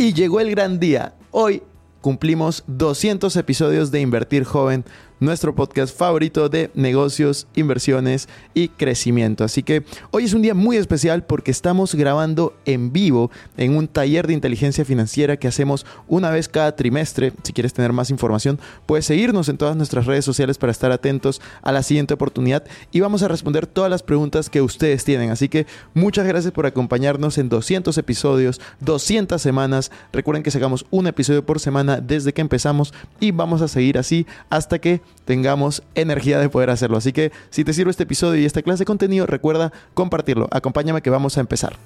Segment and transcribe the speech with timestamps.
[0.00, 1.14] Y llegó el gran día.
[1.32, 1.60] Hoy
[2.00, 4.84] cumplimos 200 episodios de Invertir Joven
[5.20, 9.44] nuestro podcast favorito de negocios, inversiones y crecimiento.
[9.44, 13.88] Así que hoy es un día muy especial porque estamos grabando en vivo en un
[13.88, 17.32] taller de inteligencia financiera que hacemos una vez cada trimestre.
[17.42, 21.40] Si quieres tener más información, puedes seguirnos en todas nuestras redes sociales para estar atentos
[21.62, 25.30] a la siguiente oportunidad y vamos a responder todas las preguntas que ustedes tienen.
[25.30, 29.90] Así que muchas gracias por acompañarnos en 200 episodios, 200 semanas.
[30.12, 34.26] Recuerden que sacamos un episodio por semana desde que empezamos y vamos a seguir así
[34.50, 36.96] hasta que tengamos energía de poder hacerlo.
[36.96, 40.48] Así que si te sirve este episodio y esta clase de contenido, recuerda compartirlo.
[40.50, 41.76] Acompáñame que vamos a empezar.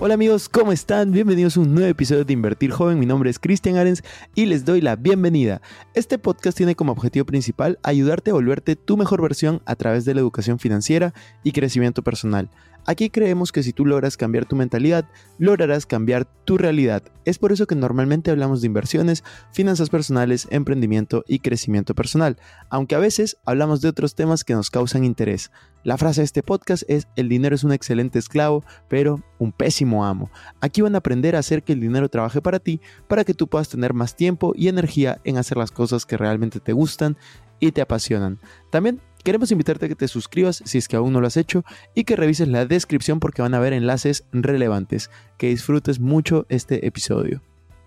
[0.00, 1.10] Hola amigos, ¿cómo están?
[1.10, 3.00] Bienvenidos a un nuevo episodio de Invertir Joven.
[3.00, 4.04] Mi nombre es Cristian Arens
[4.36, 5.60] y les doy la bienvenida.
[5.92, 10.14] Este podcast tiene como objetivo principal ayudarte a volverte tu mejor versión a través de
[10.14, 12.48] la educación financiera y crecimiento personal.
[12.88, 15.04] Aquí creemos que si tú logras cambiar tu mentalidad,
[15.36, 17.02] lograrás cambiar tu realidad.
[17.26, 22.38] Es por eso que normalmente hablamos de inversiones, finanzas personales, emprendimiento y crecimiento personal,
[22.70, 25.50] aunque a veces hablamos de otros temas que nos causan interés.
[25.84, 30.06] La frase de este podcast es el dinero es un excelente esclavo, pero un pésimo
[30.06, 30.30] amo.
[30.62, 33.48] Aquí van a aprender a hacer que el dinero trabaje para ti, para que tú
[33.48, 37.18] puedas tener más tiempo y energía en hacer las cosas que realmente te gustan
[37.60, 38.40] y te apasionan.
[38.70, 41.64] También Queremos invitarte a que te suscribas si es que aún no lo has hecho
[41.94, 45.10] y que revises la descripción porque van a haber enlaces relevantes.
[45.36, 47.42] Que disfrutes mucho este episodio.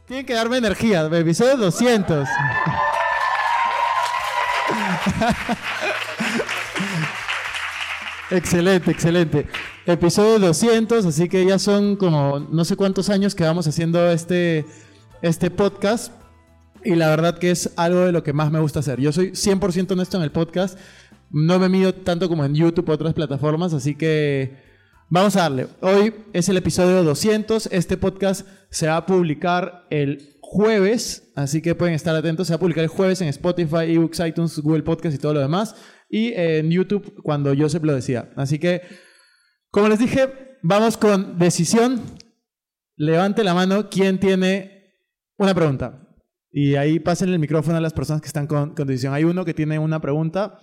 [0.07, 2.27] Tienen que darme energía, episodio 200.
[8.31, 9.47] excelente, excelente.
[9.85, 14.65] Episodio 200, así que ya son como no sé cuántos años que vamos haciendo este,
[15.21, 16.11] este podcast.
[16.83, 18.99] Y la verdad que es algo de lo que más me gusta hacer.
[18.99, 20.77] Yo soy 100% honesto en el podcast
[21.33, 24.57] no me mido tanto como en YouTube o otras plataformas, así que
[25.09, 25.67] vamos a darle.
[25.81, 27.67] Hoy es el episodio 200.
[27.71, 32.47] Este podcast se va a publicar el jueves, así que pueden estar atentos.
[32.47, 35.39] Se va a publicar el jueves en Spotify, eBooks, iTunes, Google Podcast y todo lo
[35.39, 35.75] demás.
[36.09, 38.31] Y en YouTube cuando Joseph lo decía.
[38.35, 38.81] Así que,
[39.69, 42.01] como les dije, vamos con decisión.
[42.97, 44.93] Levante la mano quien tiene
[45.37, 46.09] una pregunta.
[46.51, 49.13] Y ahí pasen el micrófono a las personas que están con, con decisión.
[49.13, 50.59] Hay uno que tiene una pregunta.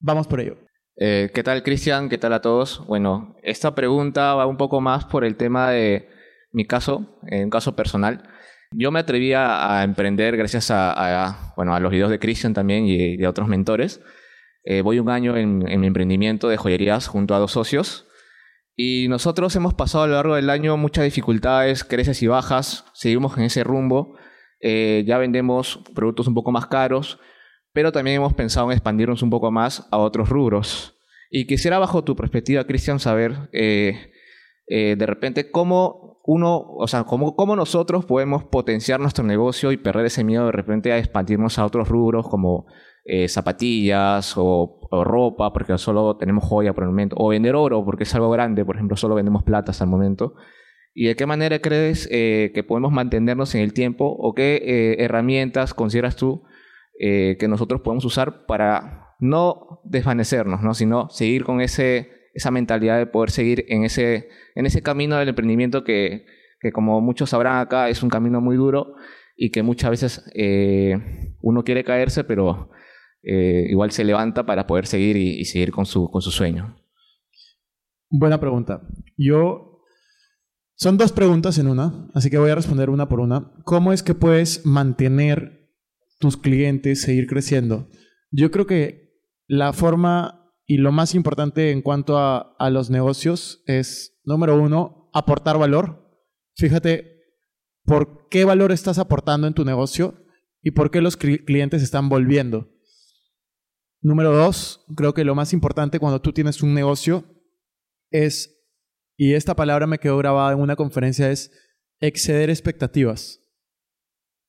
[0.00, 0.56] Vamos por ello.
[0.96, 2.08] Eh, ¿Qué tal, Cristian?
[2.08, 2.86] ¿Qué tal a todos?
[2.86, 6.08] Bueno, esta pregunta va un poco más por el tema de
[6.52, 8.22] mi caso, en un caso personal.
[8.72, 13.16] Yo me atreví a, emprender gracias a, bueno, a los videos de Cristian también y
[13.16, 14.00] de otros mentores.
[14.64, 18.06] Eh, voy un año en, mi emprendimiento de joyerías junto a dos socios.
[18.76, 22.84] Y nosotros hemos pasado a lo largo del año muchas dificultades, creces y bajas.
[22.94, 24.16] Seguimos en ese rumbo.
[24.60, 27.18] Eh, ya vendemos productos un poco más caros
[27.72, 30.94] pero también hemos pensado en expandirnos un poco más a otros rubros.
[31.30, 34.12] Y quisiera, bajo tu perspectiva, Cristian, saber eh,
[34.66, 39.76] eh, de repente cómo uno, o sea, cómo, cómo, nosotros podemos potenciar nuestro negocio y
[39.76, 42.66] perder ese miedo de repente a expandirnos a otros rubros como
[43.04, 48.04] eh, zapatillas o, ropa, porque solo tenemos joya por el momento, o vender oro, porque
[48.04, 50.34] es algo grande, por ejemplo, solo vendemos plata hasta el momento.
[50.94, 56.16] ¿Y de qué manera crees que podemos mantenernos en el tiempo o qué herramientas consideras
[56.16, 56.42] tú
[57.00, 60.74] eh, que nosotros podemos usar para no desvanecernos, ¿no?
[60.74, 65.28] sino seguir con ese, esa mentalidad de poder seguir en ese, en ese camino del
[65.28, 66.26] emprendimiento que,
[66.60, 68.94] que, como muchos sabrán acá, es un camino muy duro
[69.36, 72.70] y que muchas veces eh, uno quiere caerse, pero
[73.22, 76.76] eh, igual se levanta para poder seguir y, seguir con su, con su sueño.
[78.10, 78.82] Buena pregunta.
[79.16, 79.64] Yo...
[80.80, 83.52] Son dos preguntas en una, así que voy a responder una por una.
[83.64, 85.57] ¿Cómo es que puedes mantener
[86.18, 87.88] tus clientes, seguir creciendo.
[88.30, 89.08] Yo creo que
[89.46, 95.58] la forma y lo más importante en cuanto a, los negocios es, número uno, aportar
[95.58, 96.06] valor.
[96.56, 97.16] Fíjate
[97.84, 100.22] por qué valor estás aportando en tu negocio
[100.60, 102.68] y por qué los clientes están volviendo.
[104.02, 107.24] Número dos, creo que lo más importante cuando tú tienes un negocio
[108.10, 108.62] es,
[109.16, 111.50] y esta palabra me quedó grabada en una conferencia, es
[111.98, 113.40] exceder expectativas.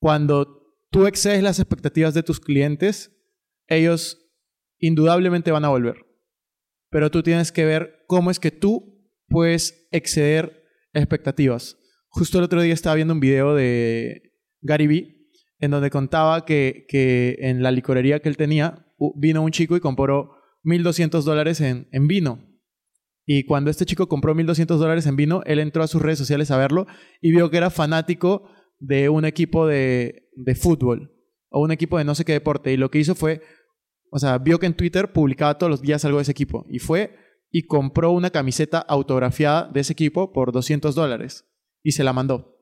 [0.02, 0.59] cuando
[0.90, 3.16] tú excedes las expectativas de tus clientes,
[3.66, 4.30] ellos
[4.78, 6.06] indudablemente van a volver.
[6.90, 11.78] Pero tú tienes que ver cómo es que tú puedes exceder expectativas.
[12.08, 15.16] Justo el otro día estaba viendo un video de Gary Vee
[15.60, 19.80] en donde contaba que, que en la licorería que él tenía vino un chico y
[19.80, 20.32] compró
[20.64, 22.46] 1.200 dólares en, en vino.
[23.24, 26.50] Y cuando este chico compró 1.200 dólares en vino, él entró a sus redes sociales
[26.50, 26.86] a verlo
[27.20, 31.12] y vio que era fanático de un equipo de, de fútbol
[31.50, 32.72] o un equipo de no sé qué deporte.
[32.72, 33.42] Y lo que hizo fue,
[34.10, 36.66] o sea, vio que en Twitter publicaba todos los días algo de ese equipo.
[36.68, 37.16] Y fue
[37.50, 41.46] y compró una camiseta autografiada de ese equipo por 200 dólares
[41.82, 42.56] y se la mandó.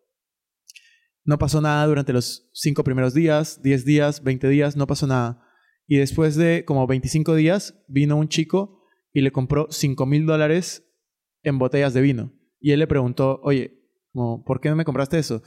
[1.25, 5.44] No pasó nada durante los cinco primeros días, 10 días, 20 días, no pasó nada.
[5.86, 8.82] Y después de como 25 días vino un chico
[9.12, 10.84] y le compró 5 mil dólares
[11.42, 12.32] en botellas de vino.
[12.60, 13.78] Y él le preguntó, oye,
[14.12, 15.42] ¿por qué no me compraste eso?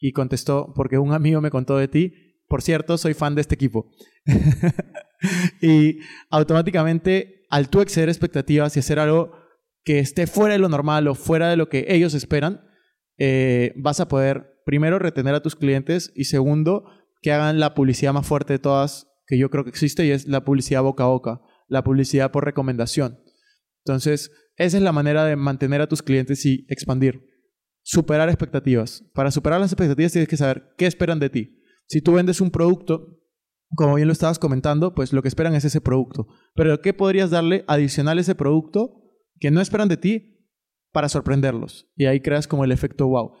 [0.00, 2.12] Y contestó, porque un amigo me contó de ti.
[2.48, 3.92] Por cierto, soy fan de este equipo.
[5.62, 5.98] y
[6.30, 9.32] automáticamente, al tú exceder expectativas y hacer algo
[9.84, 12.62] que esté fuera de lo normal o fuera de lo que ellos esperan,
[13.18, 16.86] eh, vas a poder, primero, retener a tus clientes y segundo,
[17.22, 20.26] que hagan la publicidad más fuerte de todas que yo creo que existe y es
[20.26, 23.20] la publicidad boca a boca, la publicidad por recomendación.
[23.84, 27.29] Entonces, esa es la manera de mantener a tus clientes y expandir
[27.90, 29.02] superar expectativas.
[29.14, 31.60] Para superar las expectativas tienes que saber qué esperan de ti.
[31.88, 33.18] Si tú vendes un producto,
[33.74, 36.28] como bien lo estabas comentando, pues lo que esperan es ese producto.
[36.54, 38.94] Pero ¿qué podrías darle adicional a ese producto
[39.40, 40.46] que no esperan de ti
[40.92, 41.90] para sorprenderlos?
[41.96, 43.32] Y ahí creas como el efecto wow.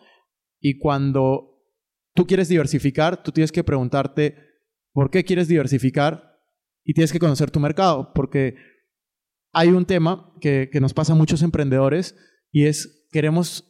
[0.58, 1.62] Y cuando
[2.16, 4.34] tú quieres diversificar, tú tienes que preguntarte
[4.92, 6.40] por qué quieres diversificar
[6.82, 8.12] y tienes que conocer tu mercado.
[8.14, 8.56] Porque
[9.52, 12.16] hay un tema que, que nos pasa a muchos emprendedores
[12.50, 13.69] y es queremos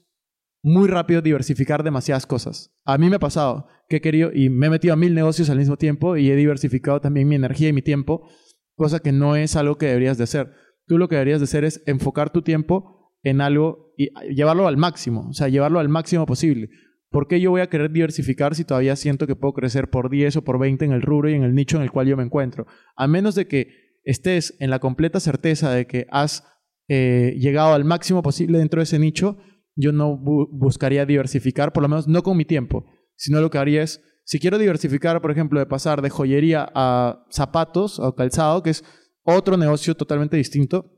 [0.63, 2.75] muy rápido diversificar demasiadas cosas.
[2.85, 5.51] A mí me ha pasado que he querido y me he metido a mil negocios
[5.51, 8.29] al mismo tiempo y he diversificado también mi energía y mi tiempo,
[8.75, 10.53] cosa que no es algo que deberías de hacer.
[10.87, 14.77] Tú lo que deberías de hacer es enfocar tu tiempo en algo y llevarlo al
[14.77, 16.71] máximo, o sea, llevarlo al máximo posible.
[17.11, 20.37] ¿Por qué yo voy a querer diversificar si todavía siento que puedo crecer por 10
[20.37, 22.23] o por 20 en el rubro y en el nicho en el cual yo me
[22.23, 22.67] encuentro?
[22.97, 26.45] A menos de que estés en la completa certeza de que has
[26.89, 29.39] eh, llegado al máximo posible dentro de ese nicho,
[29.81, 32.85] yo no buscaría diversificar, por lo menos no con mi tiempo,
[33.17, 37.25] sino lo que haría es, si quiero diversificar, por ejemplo, de pasar de joyería a
[37.31, 38.85] zapatos o calzado, que es
[39.23, 40.93] otro negocio totalmente distinto,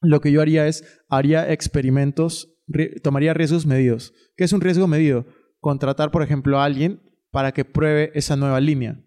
[0.00, 2.54] lo que yo haría es, haría experimentos,
[3.02, 4.14] tomaría riesgos medidos.
[4.36, 5.26] ¿Qué es un riesgo medido?
[5.58, 9.04] Contratar, por ejemplo, a alguien para que pruebe esa nueva línea.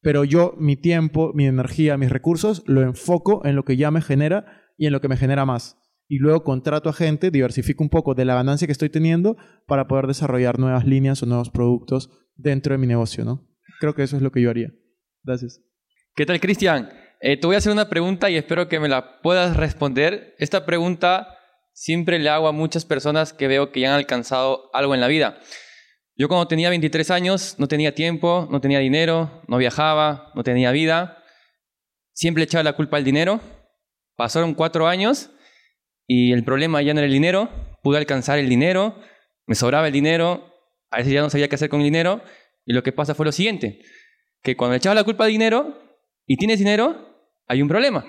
[0.00, 4.02] Pero yo, mi tiempo, mi energía, mis recursos, lo enfoco en lo que ya me
[4.02, 5.78] genera y en lo que me genera más
[6.08, 9.36] y luego contrato a gente, diversifico un poco de la ganancia que estoy teniendo
[9.66, 13.48] para poder desarrollar nuevas líneas o nuevos productos dentro de mi negocio, ¿no?
[13.80, 14.70] Creo que eso es lo que yo haría.
[15.22, 15.60] Gracias.
[16.14, 16.90] ¿Qué tal, Cristian?
[17.20, 20.34] Eh, te voy a hacer una pregunta y espero que me la puedas responder.
[20.38, 21.38] Esta pregunta
[21.72, 25.08] siempre le hago a muchas personas que veo que ya han alcanzado algo en la
[25.08, 25.38] vida.
[26.16, 30.70] Yo cuando tenía 23 años no tenía tiempo, no tenía dinero, no viajaba, no tenía
[30.70, 31.18] vida.
[32.12, 33.40] Siempre echaba la culpa al dinero.
[34.16, 35.30] Pasaron cuatro años
[36.06, 37.50] y el problema ya no era el dinero,
[37.82, 38.98] pude alcanzar el dinero,
[39.46, 40.52] me sobraba el dinero,
[40.90, 42.22] a veces ya no sabía qué hacer con el dinero,
[42.64, 43.80] y lo que pasa fue lo siguiente,
[44.42, 45.78] que cuando echabas la culpa al dinero
[46.26, 48.04] y tienes dinero, hay un problema,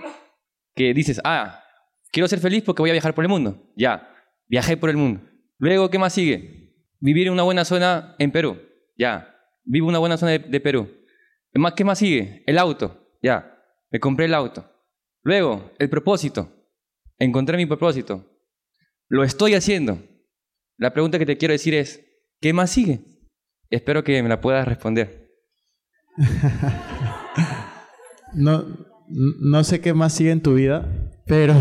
[0.75, 1.63] que dices, ah,
[2.11, 4.09] quiero ser feliz porque voy a viajar por el mundo, ya,
[4.47, 5.21] viajé por el mundo.
[5.57, 6.73] Luego, ¿qué más sigue?
[6.99, 8.61] Vivir en una buena zona en Perú,
[8.97, 11.05] ya, vivo en una buena zona de, de Perú.
[11.75, 12.43] ¿Qué más sigue?
[12.45, 13.57] El auto, ya,
[13.89, 14.69] me compré el auto.
[15.23, 16.54] Luego, el propósito,
[17.19, 18.25] encontré mi propósito.
[19.07, 20.01] Lo estoy haciendo.
[20.77, 22.01] La pregunta que te quiero decir es,
[22.41, 23.01] ¿qué más sigue?
[23.69, 25.31] Espero que me la puedas responder.
[28.33, 28.65] no,
[29.07, 31.53] no sé qué más sigue en tu vida, pero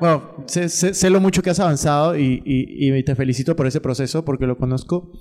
[0.00, 4.46] bueno, sé, lo mucho que has avanzado y, y, te felicito por ese proceso porque
[4.46, 5.12] lo conozco.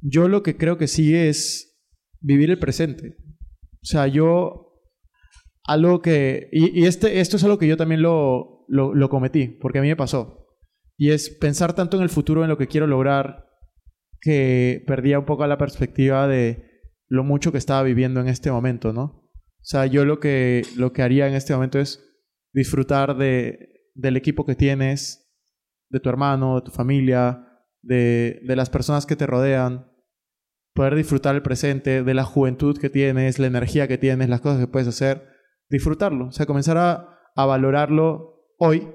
[0.00, 1.76] Yo lo que creo que sigue es
[2.20, 3.16] vivir el presente.
[3.82, 4.67] O sea, yo
[5.68, 9.82] algo que, y, este, esto es algo que yo también lo, lo, cometí, porque a
[9.82, 10.46] mí me pasó.
[10.96, 13.44] Y es pensar tanto en el futuro, en lo que quiero lograr,
[14.22, 16.64] que perdía un poco la perspectiva de
[17.06, 19.02] lo mucho que estaba viviendo en este momento, ¿no?
[19.02, 22.02] O sea, yo lo que, lo que haría en este momento es
[22.54, 25.30] disfrutar de, del equipo que tienes,
[25.90, 27.46] de tu hermano, de tu familia,
[27.82, 29.92] de, de las personas que te rodean,
[30.72, 34.60] poder disfrutar el presente, de la juventud que tienes, la energía que tienes, las cosas
[34.60, 35.36] que puedes hacer
[35.68, 38.88] disfrutarlo, o sea, comenzar a, valorarlo hoy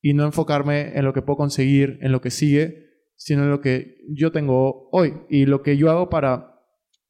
[0.00, 3.60] y no enfocarme en lo que puedo conseguir, en lo que sigue, sino en lo
[3.60, 6.60] que yo tengo hoy y lo que yo hago para,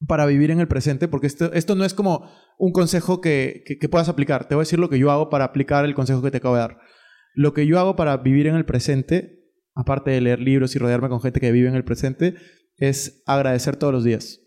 [0.07, 2.29] para vivir en el presente, porque esto, esto no es como
[2.59, 4.47] un consejo que, que, que puedas aplicar.
[4.47, 6.55] Te voy a decir lo que yo hago para aplicar el consejo que te acabo
[6.55, 6.77] de dar.
[7.33, 11.09] Lo que yo hago para vivir en el presente, aparte de leer libros y rodearme
[11.09, 12.35] con gente que vive en el presente,
[12.77, 14.41] es agradecer todos los días.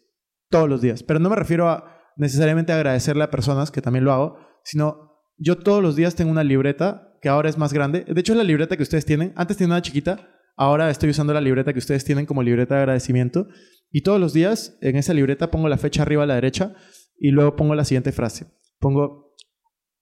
[0.49, 1.03] Todos los días.
[1.03, 5.57] Pero no me refiero a necesariamente agradecerle a personas, que también lo hago, sino yo
[5.57, 8.05] todos los días tengo una libreta que ahora es más grande.
[8.05, 9.33] De hecho, es la libreta que ustedes tienen.
[9.37, 12.81] Antes tenía una chiquita, ahora estoy usando la libreta que ustedes tienen como libreta de
[12.81, 13.47] agradecimiento.
[13.91, 16.75] Y todos los días en esa libreta pongo la fecha arriba a la derecha
[17.17, 18.47] y luego pongo la siguiente frase.
[18.79, 19.37] Pongo,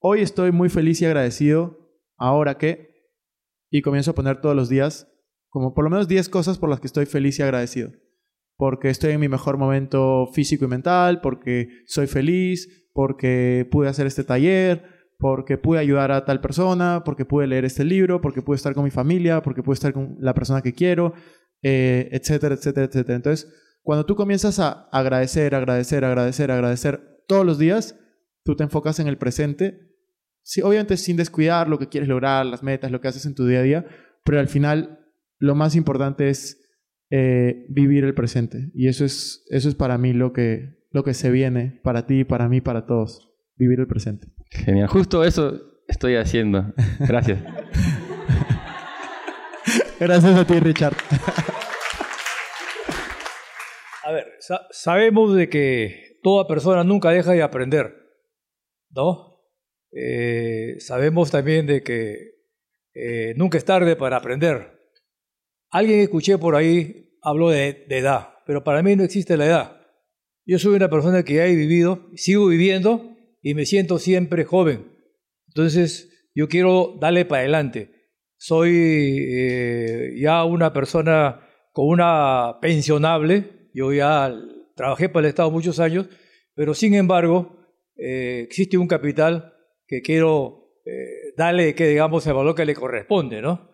[0.00, 2.96] hoy estoy muy feliz y agradecido, ahora que...
[3.68, 5.08] Y comienzo a poner todos los días
[5.48, 7.90] como por lo menos 10 cosas por las que estoy feliz y agradecido
[8.56, 14.06] porque estoy en mi mejor momento físico y mental, porque soy feliz, porque pude hacer
[14.06, 14.84] este taller,
[15.18, 18.84] porque pude ayudar a tal persona, porque pude leer este libro, porque pude estar con
[18.84, 21.12] mi familia, porque pude estar con la persona que quiero,
[21.62, 23.16] eh, etcétera, etcétera, etcétera.
[23.16, 27.98] Entonces, cuando tú comienzas a agradecer, agradecer, agradecer, agradecer todos los días,
[28.44, 29.78] tú te enfocas en el presente,
[30.42, 33.46] sí, obviamente sin descuidar lo que quieres lograr, las metas, lo que haces en tu
[33.46, 33.86] día a día,
[34.24, 35.00] pero al final
[35.38, 36.65] lo más importante es
[37.10, 38.70] eh, vivir el presente.
[38.74, 42.24] Y eso es, eso es para mí lo que, lo que se viene, para ti,
[42.24, 43.32] para mí, para todos.
[43.56, 44.28] Vivir el presente.
[44.50, 46.72] Genial, justo eso estoy haciendo.
[47.00, 47.42] Gracias.
[49.98, 50.94] Gracias a ti, Richard.
[54.04, 57.94] A ver, sa- sabemos de que toda persona nunca deja de aprender,
[58.90, 59.40] ¿no?
[59.92, 62.34] Eh, sabemos también de que
[62.94, 64.75] eh, nunca es tarde para aprender.
[65.70, 69.80] Alguien escuché por ahí habló de, de edad, pero para mí no existe la edad.
[70.44, 74.92] Yo soy una persona que ya he vivido, sigo viviendo y me siento siempre joven.
[75.48, 77.90] Entonces, yo quiero darle para adelante.
[78.36, 78.70] Soy
[79.28, 81.40] eh, ya una persona
[81.72, 83.70] con una pensionable.
[83.72, 84.32] Yo ya
[84.76, 86.08] trabajé para el Estado muchos años,
[86.54, 87.58] pero sin embargo,
[87.96, 89.54] eh, existe un capital
[89.86, 93.70] que quiero eh, darle, que digamos, el valor que le corresponde, ¿no?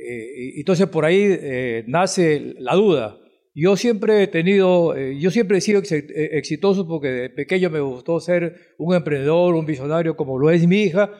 [0.00, 3.18] Eh, entonces por ahí eh, nace la duda.
[3.54, 7.70] Yo siempre he tenido, eh, yo siempre he sido ex- eh, exitoso porque de pequeño
[7.70, 11.10] me gustó ser un emprendedor, un visionario como lo es mi hija,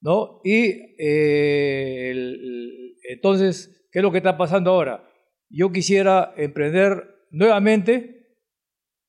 [0.00, 0.40] ¿no?
[0.44, 5.04] Y eh, el- entonces, ¿qué es lo que está pasando ahora?
[5.50, 8.26] Yo quisiera emprender nuevamente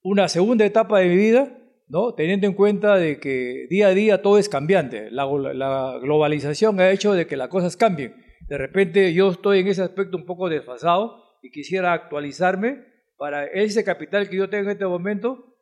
[0.01, 1.55] una segunda etapa de mi vida,
[1.89, 2.13] ¿no?
[2.15, 5.11] Teniendo en cuenta de que día a día todo es cambiante.
[5.11, 8.15] La, la globalización ha hecho de que las cosas cambien.
[8.49, 12.83] De repente yo estoy en ese aspecto un poco desfasado y quisiera actualizarme
[13.15, 15.55] para ese capital que yo tengo en este momento,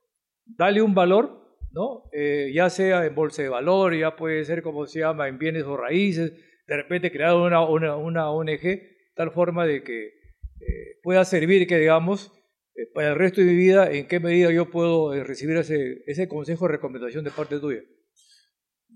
[0.46, 2.03] darle un valor, ¿no?
[2.13, 5.63] Eh, ya sea en bolsa de valor, ya puede ser como se llama, en bienes
[5.63, 6.32] o raíces,
[6.65, 8.82] de repente crear una, una, una ONG,
[9.15, 12.32] tal forma de que eh, pueda servir, que digamos,
[12.75, 16.29] eh, para el resto de mi vida, en qué medida yo puedo recibir ese, ese
[16.29, 17.82] consejo o recomendación de parte tuya.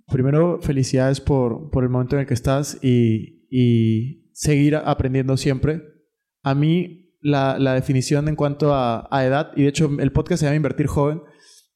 [0.08, 5.84] Primero, felicidades por, por el momento en el que estás y, y seguir aprendiendo siempre.
[6.42, 10.46] A mí, la, definición en cuanto a, a edad, y de hecho el podcast se
[10.46, 11.22] llama Invertir Joven,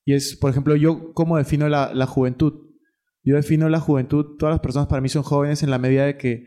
[0.06, 2.54] y es, por ejemplo, yo cómo defino la, la juventud.
[3.24, 6.18] Yo defino la juventud, todas las personas para mí son jóvenes en la medida de
[6.18, 6.46] que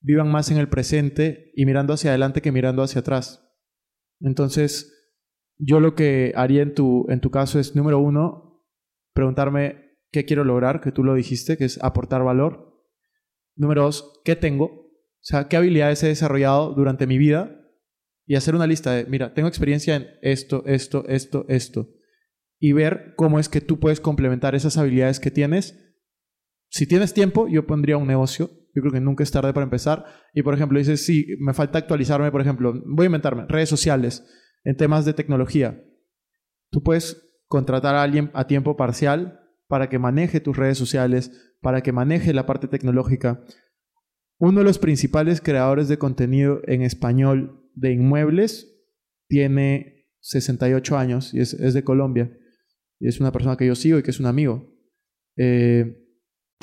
[0.00, 3.46] vivan más en el presente y mirando hacia adelante que mirando hacia atrás.
[4.20, 4.96] Entonces,
[5.58, 8.64] yo lo que haría en tu, en tu caso es, número uno,
[9.12, 12.69] preguntarme qué quiero lograr, que tú lo dijiste, que es aportar valor.
[13.60, 14.90] Número dos, qué tengo, o
[15.20, 17.60] sea, qué habilidades he desarrollado durante mi vida
[18.24, 21.90] y hacer una lista de, mira, tengo experiencia en esto, esto, esto, esto.
[22.58, 25.78] Y ver cómo es que tú puedes complementar esas habilidades que tienes.
[26.70, 28.48] Si tienes tiempo, yo pondría un negocio.
[28.74, 30.06] Yo creo que nunca es tarde para empezar.
[30.32, 34.26] Y, por ejemplo, dices, sí, me falta actualizarme, por ejemplo, voy a inventarme, redes sociales,
[34.64, 35.84] en temas de tecnología.
[36.70, 39.39] Tú puedes contratar a alguien a tiempo parcial
[39.70, 43.44] para que maneje tus redes sociales, para que maneje la parte tecnológica.
[44.40, 48.66] Uno de los principales creadores de contenido en español de inmuebles
[49.28, 52.36] tiene 68 años y es, de Colombia.
[52.98, 54.74] Es una persona que yo sigo y que es un amigo.
[55.36, 55.96] Eh,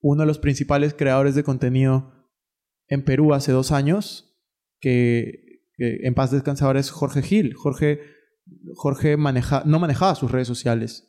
[0.00, 2.12] Uno de los principales creadores de contenido
[2.86, 4.36] en Perú hace dos años,
[4.80, 7.54] que en paz descansa ahora es Jorge Gil.
[7.54, 8.00] Jorge,
[8.74, 11.08] Jorge maneja, no manejaba sus redes sociales,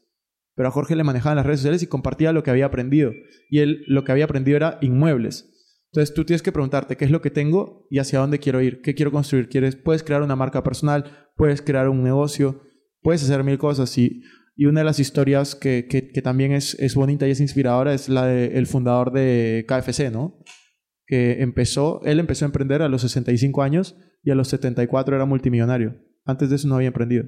[0.56, 3.12] pero a Jorge le manejaban las redes sociales y compartía lo que había aprendido.
[3.50, 5.56] Y él lo que había aprendido era inmuebles.
[5.92, 8.82] Entonces tú tienes que preguntarte qué es lo que tengo y hacia dónde quiero ir,
[8.82, 9.50] qué quiero construir.
[9.50, 12.62] ¿Quieres, puedes crear una marca personal, puedes crear un negocio,
[13.02, 13.98] puedes hacer mil cosas.
[13.98, 14.22] Y,
[14.62, 17.94] y una de las historias que, que, que también es, es bonita y es inspiradora
[17.94, 20.38] es la del fundador de KFC, ¿no?
[21.08, 25.24] Que empezó, él empezó a emprender a los 65 años y a los 74 era
[25.26, 25.96] multimillonario.
[26.26, 27.24] Antes de eso no había emprendido.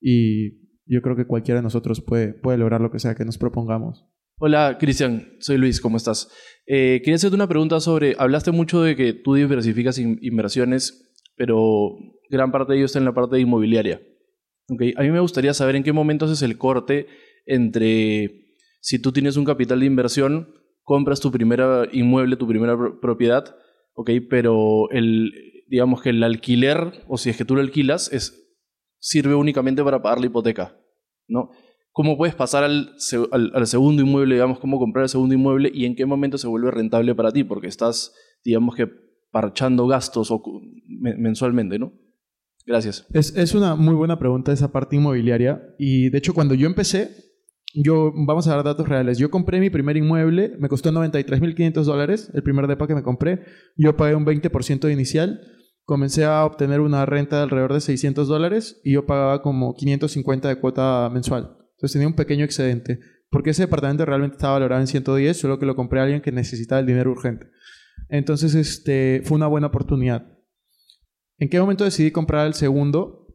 [0.00, 3.36] Y yo creo que cualquiera de nosotros puede, puede lograr lo que sea que nos
[3.36, 4.06] propongamos.
[4.38, 5.32] Hola, Cristian.
[5.40, 5.80] Soy Luis.
[5.80, 6.28] ¿Cómo estás?
[6.66, 8.14] Eh, quería hacerte una pregunta sobre...
[8.16, 11.96] Hablaste mucho de que tú diversificas in- inversiones, pero
[12.30, 14.00] gran parte de ello está en la parte inmobiliaria.
[14.70, 17.06] Ok, A mí me gustaría saber en qué momento haces el corte
[17.46, 18.46] entre
[18.80, 23.56] si tú tienes un capital de inversión, compras tu primera inmueble, tu primera pro- propiedad,
[23.94, 25.32] ok, pero el,
[25.68, 28.42] digamos que el alquiler, o si es que tú lo alquilas, es,
[28.98, 30.76] sirve únicamente para pagar la hipoteca,
[31.28, 31.50] ¿no?
[31.92, 32.94] ¿Cómo puedes pasar al,
[33.30, 36.48] al, al segundo inmueble, digamos, cómo comprar el segundo inmueble y en qué momento se
[36.48, 37.44] vuelve rentable para ti?
[37.44, 38.88] Porque estás, digamos que,
[39.30, 40.30] parchando gastos
[40.88, 41.92] mensualmente, ¿no?
[42.66, 43.06] Gracias.
[43.12, 45.62] Es, es una muy buena pregunta esa parte inmobiliaria.
[45.78, 47.10] Y de hecho, cuando yo empecé,
[47.74, 49.18] yo, vamos a dar datos reales.
[49.18, 53.42] Yo compré mi primer inmueble, me costó 93.500 dólares, el primer depa que me compré.
[53.76, 55.40] Yo pagué un 20% de inicial.
[55.84, 60.48] Comencé a obtener una renta de alrededor de 600 dólares y yo pagaba como 550
[60.48, 61.58] de cuota mensual.
[61.72, 63.00] Entonces tenía un pequeño excedente.
[63.28, 66.30] Porque ese departamento realmente estaba valorado en 110, solo que lo compré a alguien que
[66.30, 67.48] necesitaba el dinero urgente.
[68.08, 70.33] Entonces, este, fue una buena oportunidad.
[71.38, 73.26] ¿En qué momento decidí comprar el segundo?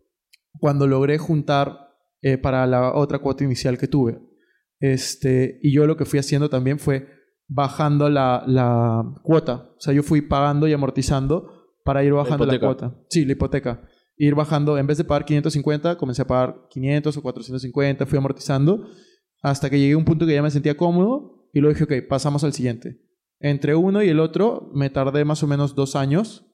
[0.60, 1.90] Cuando logré juntar
[2.22, 4.20] eh, para la otra cuota inicial que tuve.
[4.80, 7.08] Este, y yo lo que fui haciendo también fue
[7.48, 9.72] bajando la, la cuota.
[9.78, 12.88] O sea, yo fui pagando y amortizando para ir bajando la, hipoteca.
[12.88, 13.04] cuota.
[13.10, 13.82] Sí, la hipoteca.
[14.16, 18.88] Ir bajando, en vez de pagar 550, comencé a pagar 500 o 450, fui amortizando
[19.42, 22.08] hasta que llegué a un punto que ya me sentía cómodo y luego dije, ok,
[22.08, 23.02] pasamos al siguiente.
[23.40, 26.46] Entre uno y el otro me tardé más o menos dos años.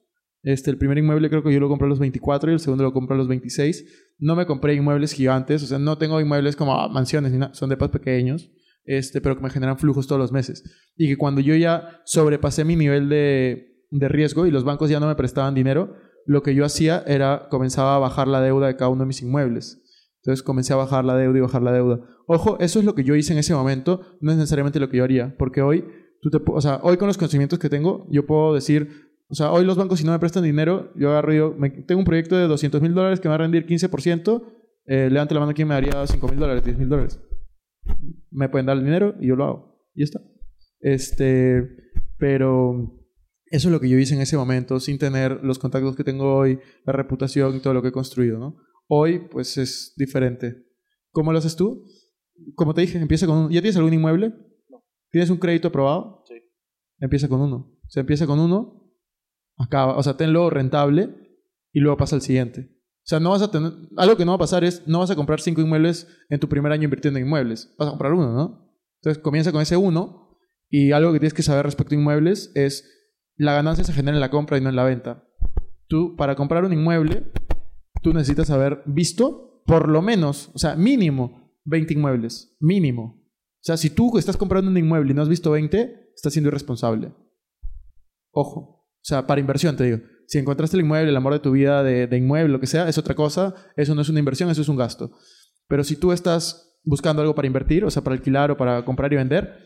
[0.46, 2.84] Este, el primer inmueble creo que yo lo compré a los 24 y el segundo
[2.84, 4.14] lo compré a los 26.
[4.20, 7.52] No me compré inmuebles gigantes, o sea, no tengo inmuebles como ah, mansiones ni nada,
[7.52, 8.48] son depas pequeños,
[8.84, 10.62] este, pero que me generan flujos todos los meses.
[10.96, 15.00] Y que cuando yo ya sobrepasé mi nivel de, de riesgo y los bancos ya
[15.00, 18.76] no me prestaban dinero, lo que yo hacía era comenzaba a bajar la deuda de
[18.76, 19.82] cada uno de mis inmuebles.
[20.22, 21.98] Entonces comencé a bajar la deuda y bajar la deuda.
[22.28, 24.98] Ojo, eso es lo que yo hice en ese momento, no es necesariamente lo que
[24.98, 25.84] yo haría, porque hoy,
[26.46, 29.76] o sea, hoy con los conocimientos que tengo, yo puedo decir, o sea, hoy los
[29.76, 32.80] bancos si no me prestan dinero, yo agarro yo, me- tengo un proyecto de 200
[32.82, 34.42] mil dólares que me va a rendir 15%,
[34.86, 37.20] eh, levante la mano quien me daría 5 mil dólares, 10 mil dólares.
[38.30, 39.78] Me pueden dar el dinero y yo lo hago.
[39.94, 40.20] Y ya está.
[40.80, 41.68] Este,
[42.18, 43.00] pero
[43.46, 46.36] eso es lo que yo hice en ese momento, sin tener los contactos que tengo
[46.36, 48.56] hoy, la reputación y todo lo que he construido, ¿no?
[48.88, 50.64] Hoy, pues es diferente.
[51.10, 51.84] ¿Cómo lo haces tú?
[52.54, 53.50] Como te dije, empieza con un...
[53.50, 54.32] ¿Ya tienes algún inmueble?
[55.10, 56.22] ¿Tienes un crédito aprobado?
[56.28, 56.34] Sí.
[57.00, 57.76] Empieza con uno.
[57.88, 58.85] Se empieza con uno,
[59.58, 61.14] acaba, o sea, tenlo rentable
[61.72, 62.70] y luego pasa al siguiente.
[63.06, 63.72] O sea, no vas a tener...
[63.96, 66.48] Algo que no va a pasar es, no vas a comprar cinco inmuebles en tu
[66.48, 67.74] primer año invirtiendo en inmuebles.
[67.78, 68.72] Vas a comprar uno, ¿no?
[69.00, 70.38] Entonces comienza con ese uno
[70.68, 72.92] y algo que tienes que saber respecto a inmuebles es
[73.36, 75.24] la ganancia se genera en la compra y no en la venta.
[75.86, 77.30] Tú, para comprar un inmueble,
[78.02, 82.56] tú necesitas haber visto por lo menos, o sea, mínimo 20 inmuebles.
[82.60, 83.22] Mínimo.
[83.22, 86.48] O sea, si tú estás comprando un inmueble y no has visto 20, estás siendo
[86.48, 87.12] irresponsable.
[88.30, 88.75] Ojo.
[89.06, 89.98] O sea, para inversión te digo.
[90.26, 92.98] Si encontraste el inmueble, el amor de tu vida, de, inmueble, lo que sea, es
[92.98, 93.54] otra cosa.
[93.76, 95.12] Eso no es una inversión, eso es un gasto.
[95.68, 99.12] Pero si tú estás buscando algo para invertir, o sea, para alquilar o para comprar
[99.12, 99.58] y vender,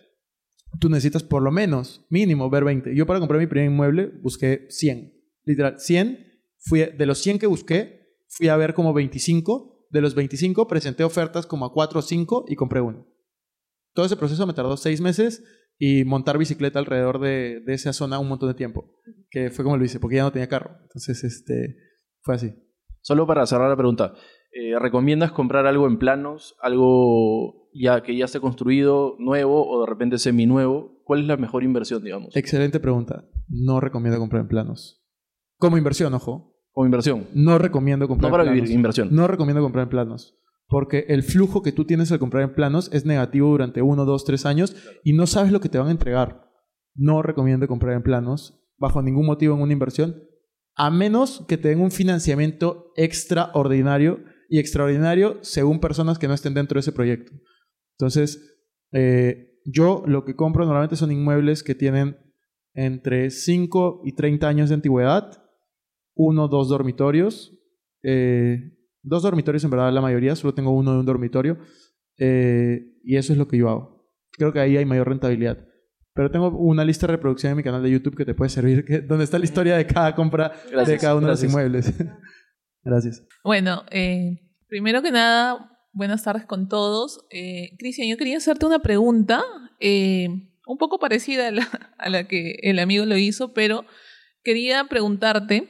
[0.79, 2.95] tú necesitas por lo menos, mínimo, ver 20.
[2.95, 5.11] Yo para comprar mi primer inmueble busqué 100.
[5.45, 6.19] Literal, 100.
[6.59, 9.87] Fui, de los 100 que busqué, fui a ver como 25.
[9.89, 13.07] De los 25 presenté ofertas como a 4 o 5 y compré uno.
[13.95, 15.43] Todo ese proceso me tardó 6 meses
[15.83, 18.99] y montar bicicleta alrededor de, de esa zona un montón de tiempo.
[19.31, 20.77] Que fue como lo hice, porque ya no tenía carro.
[20.83, 21.75] Entonces, este,
[22.21, 22.53] fue así.
[23.01, 24.13] Solo para cerrar la pregunta,
[24.53, 29.87] eh, ¿recomiendas comprar algo en planos, algo ya que ya esté construido, nuevo o de
[29.91, 31.01] repente seminuevo?
[31.05, 32.37] ¿Cuál es la mejor inversión, digamos?
[32.37, 33.25] Excelente pregunta.
[33.49, 35.03] No recomiendo comprar en planos.
[35.57, 36.59] Como inversión, ojo.
[36.73, 37.27] Como inversión.
[37.33, 38.63] No recomiendo comprar No para en planos.
[38.65, 39.09] vivir, inversión.
[39.13, 40.37] No recomiendo comprar en planos.
[40.71, 44.25] Porque el flujo que tú tienes al comprar en planos es negativo durante uno, dos,
[44.25, 46.49] tres años y no sabes lo que te van a entregar.
[46.95, 50.23] No recomiendo comprar en planos bajo ningún motivo en una inversión,
[50.75, 56.55] a menos que te den un financiamiento extraordinario y extraordinario según personas que no estén
[56.55, 57.33] dentro de ese proyecto.
[57.99, 58.41] Entonces,
[58.93, 62.17] eh, yo lo que compro normalmente son inmuebles que tienen
[62.75, 65.43] entre 5 y 30 años de antigüedad,
[66.15, 67.59] uno, dos dormitorios.
[68.03, 71.59] Eh, dos dormitorios en verdad la mayoría, solo tengo uno de un dormitorio.
[72.19, 74.11] Eh, y eso es lo que yo hago.
[74.33, 75.59] Creo que ahí hay mayor rentabilidad.
[76.13, 78.85] Pero tengo una lista de reproducción en mi canal de YouTube que te puede servir,
[78.87, 80.53] que, donde está la historia de cada compra
[80.87, 81.27] de cada uno gracias.
[81.27, 81.95] de los inmuebles.
[82.83, 83.27] gracias.
[83.45, 87.27] Bueno, eh, primero que nada, buenas tardes con todos.
[87.31, 89.43] Eh, Cristian, yo quería hacerte una pregunta,
[89.79, 90.29] eh,
[90.67, 93.85] un poco parecida a la, a la que el amigo lo hizo, pero
[94.43, 95.69] quería preguntarte,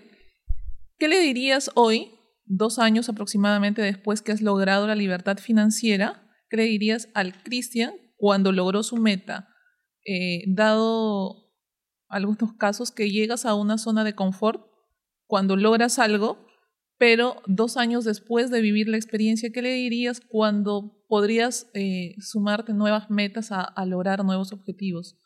[0.99, 2.12] ¿qué le dirías hoy,
[2.51, 7.93] dos años aproximadamente después que has logrado la libertad financiera, qué le dirías al Cristian
[8.17, 9.49] cuando logró su meta?
[10.05, 11.49] Eh, dado
[12.09, 14.67] algunos casos que llegas a una zona de confort,
[15.27, 16.45] cuando logras algo,
[16.99, 22.75] pero dos años después de vivir la experiencia, ¿qué le dirías cuando podrías eh, sumarte
[22.75, 25.17] nuevas metas a, a lograr nuevos objetivos?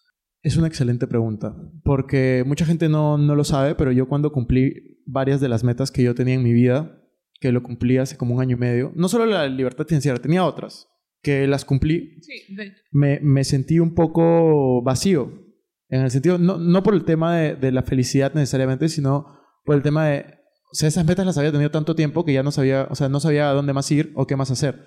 [0.43, 5.01] Es una excelente pregunta, porque mucha gente no, no lo sabe, pero yo cuando cumplí
[5.07, 7.01] varias de las metas que yo tenía en mi vida,
[7.41, 10.45] que lo cumplí hace como un año y medio, no solo la libertad financiera, tenía
[10.45, 10.89] otras,
[11.23, 15.45] que las cumplí, Sí, de me, me sentí un poco vacío,
[15.89, 19.77] en el sentido, no, no por el tema de, de la felicidad necesariamente, sino por
[19.77, 20.27] el tema de,
[20.73, 23.09] o sea, esas metas las había tenido tanto tiempo que ya no sabía, o sea,
[23.09, 24.85] no sabía a dónde más ir o qué más hacer.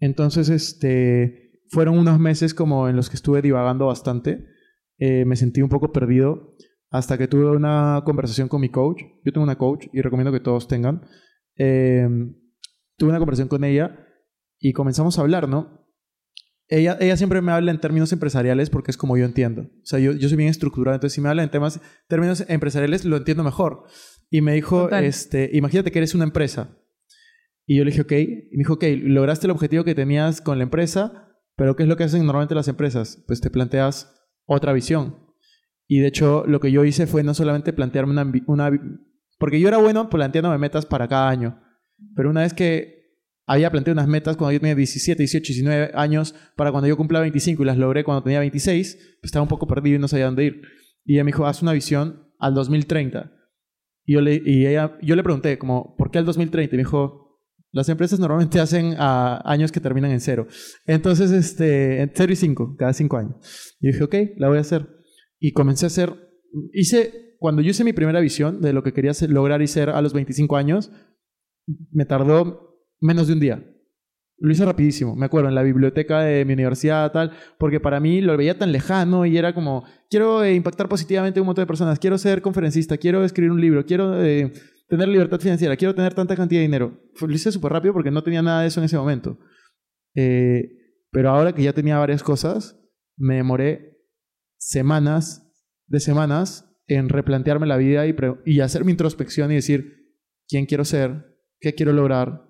[0.00, 4.44] Entonces, este, fueron unos meses como en los que estuve divagando bastante,
[4.98, 6.56] eh, me sentí un poco perdido
[6.90, 9.02] hasta que tuve una conversación con mi coach.
[9.24, 11.02] Yo tengo una coach y recomiendo que todos tengan.
[11.58, 12.08] Eh,
[12.96, 14.06] tuve una conversación con ella
[14.58, 15.86] y comenzamos a hablar, ¿no?
[16.70, 19.62] Ella, ella siempre me habla en términos empresariales porque es como yo entiendo.
[19.62, 23.04] O sea, yo, yo soy bien estructurado, entonces si me habla en temas, términos empresariales
[23.04, 23.84] lo entiendo mejor.
[24.30, 25.04] Y me dijo, Total.
[25.04, 26.78] este, imagínate que eres una empresa.
[27.66, 28.12] Y yo le dije, ok.
[28.12, 31.88] Y me dijo, ok, lograste el objetivo que tenías con la empresa, pero ¿qué es
[31.88, 33.24] lo que hacen normalmente las empresas?
[33.26, 34.14] Pues te planteas
[34.46, 35.26] otra visión.
[35.86, 38.70] Y de hecho, lo que yo hice fue no solamente plantearme una, una...
[39.38, 41.60] Porque yo era bueno planteándome metas para cada año.
[42.14, 42.98] Pero una vez que
[43.46, 47.20] había planteado unas metas cuando yo tenía 17, 18, 19 años, para cuando yo cumpla
[47.20, 50.26] 25 y las logré cuando tenía 26, pues estaba un poco perdido y no sabía
[50.26, 50.62] dónde ir.
[51.04, 53.32] Y ella me dijo, haz una visión al 2030.
[54.04, 56.74] Y yo le, y ella, yo le pregunté, como, ¿por qué al 2030?
[56.74, 57.28] Y me dijo,
[57.72, 60.46] las empresas normalmente hacen a años que terminan en cero.
[60.86, 63.76] Entonces, este, en cero y cinco, cada cinco años.
[63.80, 64.88] Y dije, ok, la voy a hacer.
[65.38, 66.14] Y comencé a hacer,
[66.72, 70.02] hice, cuando yo hice mi primera visión de lo que quería lograr y ser a
[70.02, 70.90] los 25 años,
[71.92, 73.64] me tardó menos de un día.
[74.40, 78.20] Lo hice rapidísimo, me acuerdo, en la biblioteca de mi universidad, tal, porque para mí
[78.20, 81.66] lo veía tan lejano y era como, quiero eh, impactar positivamente a un montón de
[81.66, 84.52] personas, quiero ser conferencista, quiero escribir un libro, quiero eh,
[84.88, 87.00] tener libertad financiera, quiero tener tanta cantidad de dinero.
[87.20, 89.38] Lo hice súper rápido porque no tenía nada de eso en ese momento.
[90.14, 90.70] Eh,
[91.10, 92.80] pero ahora que ya tenía varias cosas,
[93.16, 93.98] me demoré
[94.56, 95.52] semanas
[95.88, 98.14] de semanas en replantearme la vida y,
[98.46, 100.14] y hacer mi introspección y decir
[100.48, 102.42] quién quiero ser, qué quiero lograr,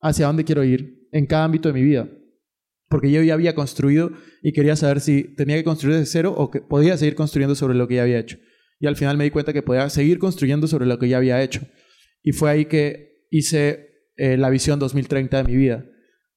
[0.00, 2.08] hacia dónde quiero ir en cada ámbito de mi vida.
[2.88, 6.50] Porque yo ya había construido y quería saber si tenía que construir desde cero o
[6.50, 8.38] que podía seguir construyendo sobre lo que ya había hecho.
[8.78, 11.42] Y al final me di cuenta que podía seguir construyendo sobre lo que ya había
[11.42, 11.62] hecho.
[12.22, 15.84] Y fue ahí que hice eh, la visión 2030 de mi vida.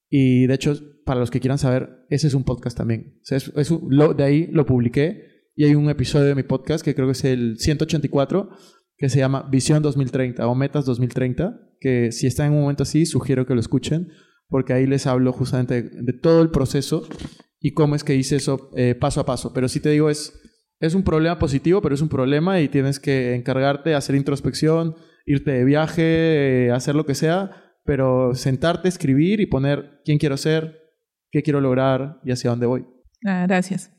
[0.09, 3.19] Y de hecho, para los que quieran saber, ese es un podcast también.
[3.29, 7.11] Es- de ahí lo publiqué y hay un episodio de mi podcast que creo que
[7.11, 8.49] es el 184
[8.95, 13.05] que se llama Visión 2030 o Metas 2030, que si están en un momento así,
[13.05, 14.07] sugiero que lo escuchen,
[14.47, 17.05] porque ahí les hablo justamente de, de todo el proceso
[17.59, 19.51] y cómo es que hice eso eh, paso a paso.
[19.51, 20.31] Pero sí te digo, es,
[20.79, 24.95] es un problema positivo, pero es un problema y tienes que encargarte, hacer introspección,
[25.25, 27.51] irte de viaje, eh, hacer lo que sea,
[27.83, 30.79] pero sentarte, escribir y poner quién quiero ser,
[31.31, 32.85] qué quiero lograr y hacia dónde voy.
[33.25, 33.91] Ah, gracias.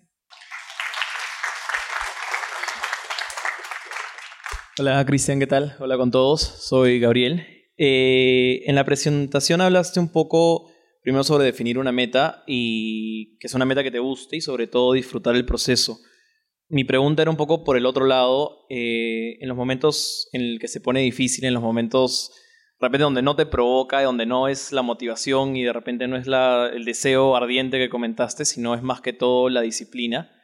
[4.80, 5.76] Hola Cristian, ¿qué tal?
[5.78, 7.46] Hola con todos, soy Gabriel.
[7.76, 13.52] Eh, en la presentación hablaste un poco primero sobre definir una meta y que es
[13.52, 15.98] una meta que te guste y sobre todo disfrutar el proceso.
[16.70, 20.58] Mi pregunta era un poco por el otro lado, eh, en los momentos en el
[20.58, 22.32] que se pone difícil, en los momentos
[22.80, 26.16] de repente donde no te provoca, donde no es la motivación y de repente no
[26.16, 30.39] es el deseo ardiente que comentaste, sino es más que todo la disciplina.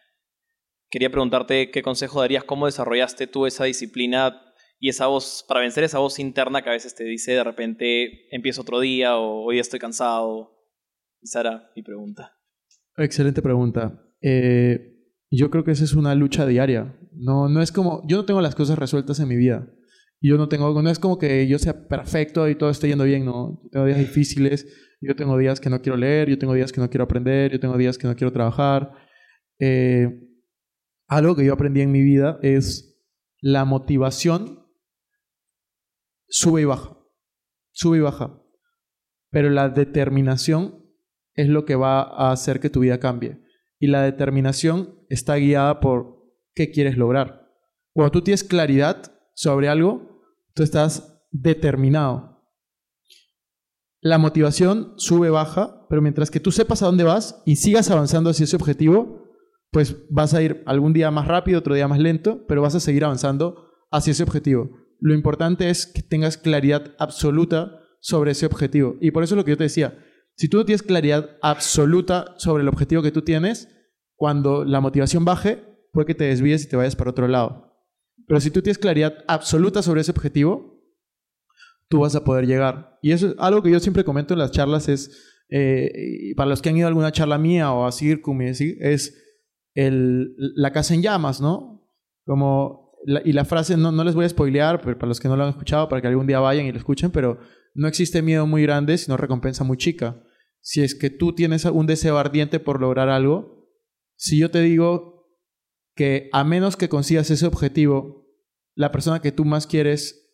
[0.96, 4.40] Quería preguntarte qué consejo darías, cómo desarrollaste tú esa disciplina
[4.78, 8.35] y esa voz, para vencer esa voz interna que a veces te dice de repente
[8.35, 10.56] empiezo otro día o hoy estoy cansado.
[11.20, 12.32] Esa era mi pregunta.
[12.96, 14.09] Excelente pregunta.
[14.22, 14.96] Eh,
[15.30, 16.98] yo creo que esa es una lucha diaria.
[17.12, 19.70] No, no es como, yo no tengo las cosas resueltas en mi vida.
[20.22, 23.26] Yo no tengo, no es como que yo sea perfecto y todo esté yendo bien,
[23.26, 23.61] no.
[23.64, 24.66] Yo tengo días difíciles,
[25.02, 27.61] yo tengo días que no quiero leer, yo tengo días que no quiero aprender, yo
[27.61, 28.92] tengo días que no quiero trabajar.
[29.59, 30.25] Eh,
[31.07, 32.99] algo que yo aprendí en mi vida es
[33.40, 34.66] la motivación
[36.29, 36.99] sube y baja.
[37.73, 38.42] Sube y baja.
[39.31, 40.85] Pero la determinación
[41.35, 43.42] es lo que va a hacer que tu vida cambie.
[43.79, 47.53] Y la determinación está guiada por qué quieres lograr.
[47.92, 50.23] Cuando tú tienes claridad sobre algo,
[50.55, 52.37] tú estás determinado.
[54.01, 58.31] La motivación sube, baja, pero mientras que tú sepas a dónde vas y sigas avanzando
[58.31, 59.25] hacia ese objetivo,
[59.70, 62.81] pues vas a ir algún día más rápido, otro día más lento, pero vas a
[62.81, 64.70] seguir avanzando hacia ese objetivo.
[65.00, 68.96] Lo importante es que tengas claridad absoluta sobre ese objetivo.
[69.00, 69.98] Y por eso es lo que yo te decía,
[70.37, 73.68] si tú no tienes claridad absoluta sobre el objetivo que tú tienes,
[74.14, 77.74] cuando la motivación baje, puede que te desvíes y te vayas para otro lado.
[78.26, 80.83] Pero si tú tienes claridad absoluta sobre ese objetivo,
[81.88, 82.98] tú vas a poder llegar.
[83.02, 86.61] Y eso es algo que yo siempre comento en las charlas, es, eh, para los
[86.61, 89.14] que han ido a alguna charla mía o a Circum es
[89.76, 91.86] la casa en llamas, ¿no?
[92.24, 92.92] Como,
[93.24, 95.44] y la frase, no, no les voy a spoilear, pero para los que no lo
[95.44, 97.38] han escuchado, para que algún día vayan y lo escuchen, pero
[97.74, 100.22] no existe miedo muy grande, sino recompensa muy chica.
[100.60, 103.70] Si es que tú tienes un deseo ardiente por lograr algo,
[104.16, 105.28] si yo te digo
[105.94, 108.26] que a menos que consigas ese objetivo,
[108.74, 110.26] la persona que tú más quieres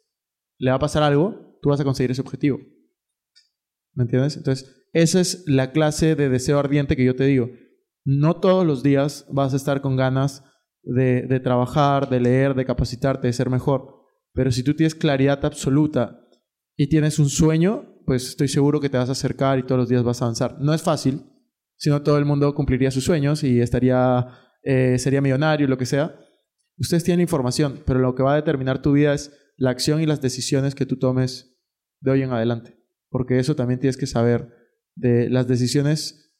[0.58, 2.60] le va a pasar algo, tú vas a conseguir ese objetivo.
[3.94, 4.36] ¿Me entiendes?
[4.36, 7.50] Entonces, esa es la clase de deseo ardiente que yo te digo.
[8.04, 10.44] No todos los días vas a estar con ganas
[10.82, 14.02] de, trabajar, de leer, de capacitarte, de ser mejor.
[14.32, 16.20] Pero si tú tienes claridad absoluta
[16.76, 19.88] y tienes un sueño, pues estoy seguro que te vas a acercar y todos los
[19.88, 20.56] días vas a avanzar.
[20.60, 21.22] No es fácil,
[21.76, 24.26] si no todo el mundo cumpliría sus sueños y estaría,
[24.62, 26.16] eh, sería millonario, lo que sea.
[26.78, 30.06] Ustedes tienen información, pero lo que va a determinar tu vida es la acción y
[30.06, 31.60] las decisiones que tú tomes
[32.00, 32.78] de hoy en adelante.
[33.08, 34.48] Porque eso también tienes que saber
[34.94, 36.31] de las decisiones.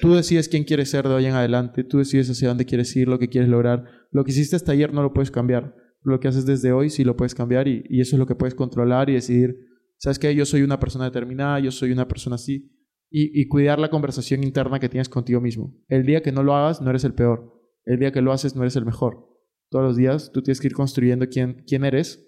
[0.00, 3.08] Tú decides quién quieres ser de hoy en adelante, tú decides hacia dónde quieres ir,
[3.08, 3.84] lo que quieres lograr.
[4.10, 5.74] Lo que hiciste hasta ayer no lo puedes cambiar.
[6.02, 8.54] Lo que haces desde hoy sí lo puedes cambiar y, eso es lo que puedes
[8.54, 9.56] controlar y decidir,
[9.96, 10.34] ¿sabes qué?
[10.34, 12.70] Yo soy una persona determinada, yo soy una persona así.
[13.10, 15.74] Y, cuidar la conversación interna que tienes contigo mismo.
[15.88, 17.54] El día que no lo hagas, no eres el peor.
[17.86, 19.26] El día que lo haces, no eres el mejor.
[19.70, 22.26] Todos los días tú tienes que ir construyendo quién, quién eres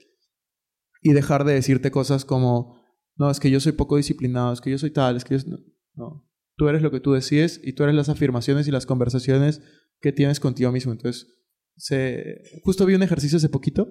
[1.02, 2.80] y dejar de decirte cosas como,
[3.16, 5.44] no, es que yo soy poco disciplinado, es que yo soy tal, es que yo...
[5.46, 5.58] No,
[5.94, 6.29] no.
[6.60, 9.62] Tú eres lo que tú decides y tú eres las afirmaciones y las conversaciones
[9.98, 10.92] que tienes contigo mismo.
[10.92, 11.26] Entonces,
[11.74, 12.42] se...
[12.62, 13.88] justo vi un ejercicio hace poquito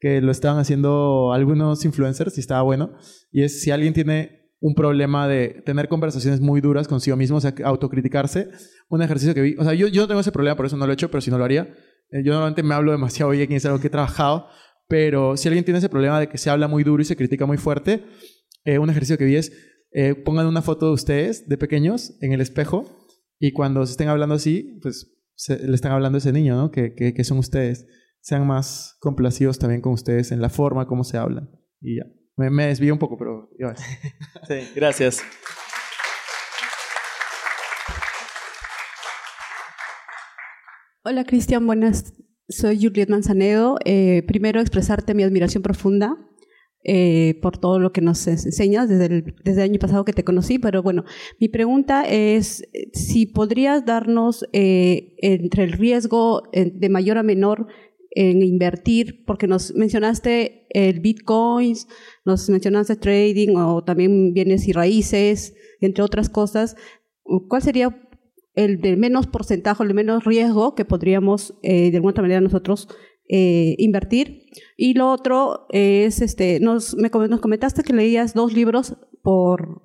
[0.00, 2.96] que lo estaban haciendo algunos influencers y estaba bueno.
[3.30, 7.40] Y es si alguien tiene un problema de tener conversaciones muy duras consigo mismo, o
[7.42, 8.48] sea, autocriticarse,
[8.88, 10.86] un ejercicio que vi, o sea, yo, yo no tengo ese problema, por eso no
[10.86, 11.74] lo he hecho, pero si no lo haría,
[12.10, 14.46] eh, yo normalmente me hablo demasiado bien es algo que he trabajado,
[14.88, 17.44] pero si alguien tiene ese problema de que se habla muy duro y se critica
[17.44, 18.02] muy fuerte,
[18.64, 19.52] eh, un ejercicio que vi es,
[19.92, 22.84] eh, pongan una foto de ustedes, de pequeños, en el espejo,
[23.38, 26.70] y cuando se estén hablando así, pues se- le están hablando a ese niño, ¿no?
[26.70, 27.86] Que, que, que son ustedes.
[28.20, 31.50] Sean más complacidos también con ustedes en la forma como se hablan.
[31.80, 32.04] Y ya.
[32.36, 33.80] Me, me desvío un poco, pero ya ves.
[34.48, 35.22] Sí, gracias.
[41.04, 42.14] Hola Cristian, buenas.
[42.48, 43.78] Soy Juliet Manzanedo.
[43.84, 46.16] Eh, primero expresarte mi admiración profunda
[46.84, 50.24] eh, por todo lo que nos enseñas desde el, desde el año pasado que te
[50.24, 50.58] conocí.
[50.58, 51.04] Pero bueno,
[51.40, 57.66] mi pregunta es si podrías darnos eh, entre el riesgo eh, de mayor a menor
[58.10, 61.86] en invertir, porque nos mencionaste el bitcoins,
[62.24, 66.76] nos mencionaste trading o también bienes y raíces, entre otras cosas.
[67.48, 68.08] ¿Cuál sería
[68.58, 72.88] el de menos porcentaje, el menos riesgo que podríamos eh, de alguna manera nosotros
[73.28, 74.46] eh, invertir?
[74.76, 79.82] Y lo otro es, este, nos, me, nos comentaste que leías dos libros por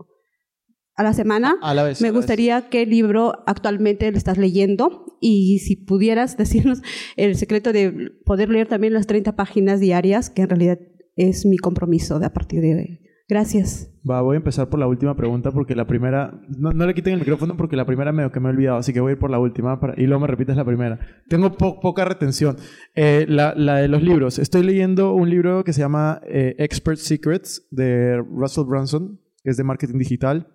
[0.96, 1.56] a la semana.
[1.62, 2.02] A la vez.
[2.02, 2.26] Me a la vez.
[2.26, 6.82] gustaría qué libro actualmente le estás leyendo y si pudieras decirnos
[7.16, 10.80] el secreto de poder leer también las 30 páginas diarias, que en realidad
[11.16, 13.00] es mi compromiso de a partir de hoy.
[13.28, 13.93] Gracias.
[14.10, 16.34] Va, voy a empezar por la última pregunta porque la primera...
[16.58, 18.92] No, no le quiten el micrófono porque la primera medio que me he olvidado, así
[18.92, 21.00] que voy a ir por la última para- y luego me repites la primera.
[21.30, 22.58] Tengo po- poca retención.
[22.96, 24.40] Eh, la, la de los libros.
[24.40, 29.58] Estoy leyendo un libro que se llama eh, Expert Secrets de Russell Brunson, que es
[29.58, 30.48] de marketing digital,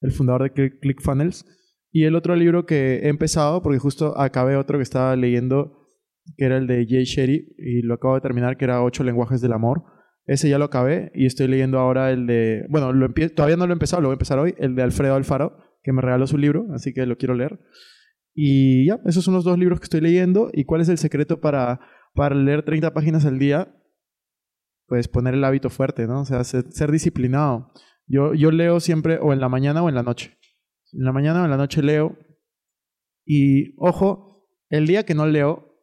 [0.00, 1.44] el fundador de Click- ClickFunnels.
[1.92, 5.90] Y el otro libro que he empezado, porque justo acabé otro que estaba leyendo,
[6.38, 9.42] que era el de Jay Shetty, y lo acabo de terminar, que era Ocho lenguajes
[9.42, 9.84] del amor.
[10.26, 12.66] Ese ya lo acabé y estoy leyendo ahora el de...
[12.70, 15.14] Bueno, lo todavía no lo he empezado, lo voy a empezar hoy, el de Alfredo
[15.14, 17.60] Alfaro, que me regaló su libro, así que lo quiero leer.
[18.34, 20.50] Y ya, esos son los dos libros que estoy leyendo.
[20.52, 21.80] ¿Y cuál es el secreto para,
[22.14, 23.76] para leer 30 páginas al día?
[24.86, 26.22] Pues poner el hábito fuerte, ¿no?
[26.22, 27.72] O sea, ser, ser disciplinado.
[28.06, 30.36] Yo, yo leo siempre o en la mañana o en la noche.
[30.92, 32.18] En la mañana o en la noche leo.
[33.24, 35.78] Y ojo, el día que no leo,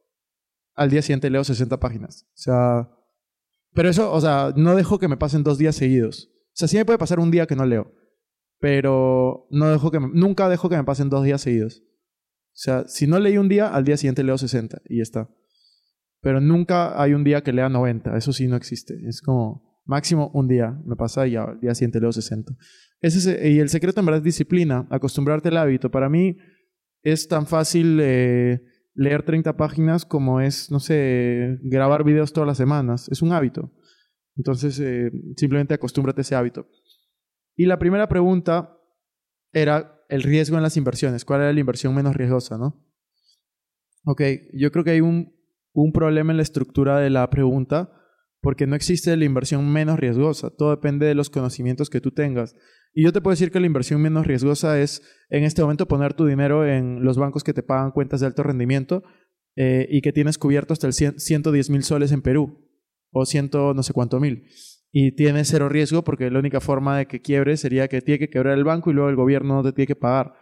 [0.76, 2.28] al día siguiente leo 60 páginas.
[2.34, 2.90] O sea,
[3.74, 6.30] Pero eso, o sea, no dejo que me pasen dos días seguidos.
[6.48, 7.94] O sea, sí me puede pasar un día que no leo.
[8.60, 11.82] Pero no dejo que me- nunca dejo que me pasen dos días seguidos.
[11.84, 15.30] O sea, si no leí un día, al día siguiente leo 60 y ya está.
[16.22, 18.16] Pero nunca hay un día que lea 90.
[18.18, 18.94] Eso sí no existe.
[19.08, 22.54] Es como máximo un día me pasa y al día siguiente leo 60.
[23.00, 25.90] Ese es- y el secreto en verdad es disciplina, acostumbrarte al hábito.
[25.90, 26.38] Para mí
[27.02, 28.62] es tan fácil eh,
[28.94, 33.10] leer 30 páginas como es, no sé, grabar videos todas las semanas.
[33.10, 33.72] Es un hábito.
[34.36, 36.68] Entonces, eh, simplemente acostúmbrate a ese hábito.
[37.56, 38.78] Y la primera pregunta
[39.52, 41.26] era el riesgo en las inversiones.
[41.26, 42.86] ¿Cuál era la inversión menos riesgosa, no?
[44.06, 44.22] Ok,
[44.54, 45.36] yo creo que hay un,
[45.74, 47.92] un problema en la estructura de la pregunta
[48.42, 50.50] porque no existe la inversión menos riesgosa.
[50.50, 52.56] Todo depende de los conocimientos que tú tengas.
[52.94, 56.14] Y yo te puedo decir que la inversión menos riesgosa es en este momento poner
[56.14, 59.04] tu dinero en los bancos que te pagan cuentas de alto rendimiento
[59.56, 62.68] eh, y que tienes cubierto hasta el 100 110 mil soles en Perú
[63.12, 64.46] o ciento no sé cuánto mil.
[64.92, 68.30] Y tienes cero riesgo porque la única forma de que quiebre sería que tiene que
[68.30, 70.34] quebrar el banco y luego el gobierno no te tiene que pagar.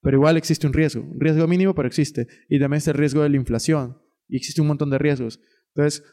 [0.00, 2.28] Pero igual existe un riesgo, un riesgo mínimo, pero existe.
[2.48, 3.98] Y también está el riesgo de la inflación.
[4.28, 5.40] Y existe un montón de riesgos.
[5.74, 6.04] Entonces,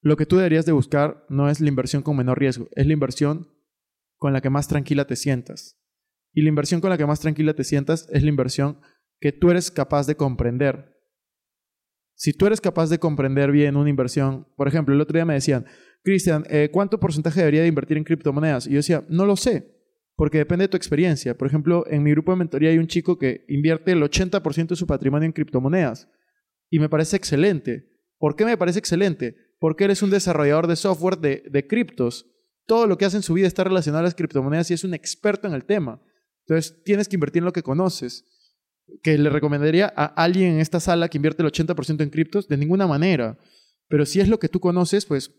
[0.00, 2.92] lo que tú deberías de buscar no es la inversión con menor riesgo, es la
[2.92, 3.48] inversión
[4.18, 5.78] con la que más tranquila te sientas.
[6.32, 8.80] Y la inversión con la que más tranquila te sientas es la inversión
[9.20, 10.94] que tú eres capaz de comprender.
[12.14, 15.34] Si tú eres capaz de comprender bien una inversión, por ejemplo, el otro día me
[15.34, 15.66] decían,
[16.02, 18.66] Cristian, eh, ¿cuánto porcentaje debería de invertir en criptomonedas?
[18.66, 19.72] Y yo decía, no lo sé,
[20.16, 21.36] porque depende de tu experiencia.
[21.36, 24.76] Por ejemplo, en mi grupo de mentoría hay un chico que invierte el 80% de
[24.76, 26.08] su patrimonio en criptomonedas.
[26.70, 27.88] Y me parece excelente.
[28.18, 29.36] ¿Por qué me parece excelente?
[29.60, 32.26] Porque él es un desarrollador de software de criptos.
[32.68, 34.92] Todo lo que hace en su vida está relacionado a las criptomonedas y es un
[34.92, 36.02] experto en el tema.
[36.46, 38.24] Entonces, tienes que invertir en lo que conoces.
[39.02, 42.46] ¿Que le recomendaría a alguien en esta sala que invierte el 80% en criptos?
[42.46, 43.38] De ninguna manera.
[43.88, 45.32] Pero si es lo que tú conoces, pues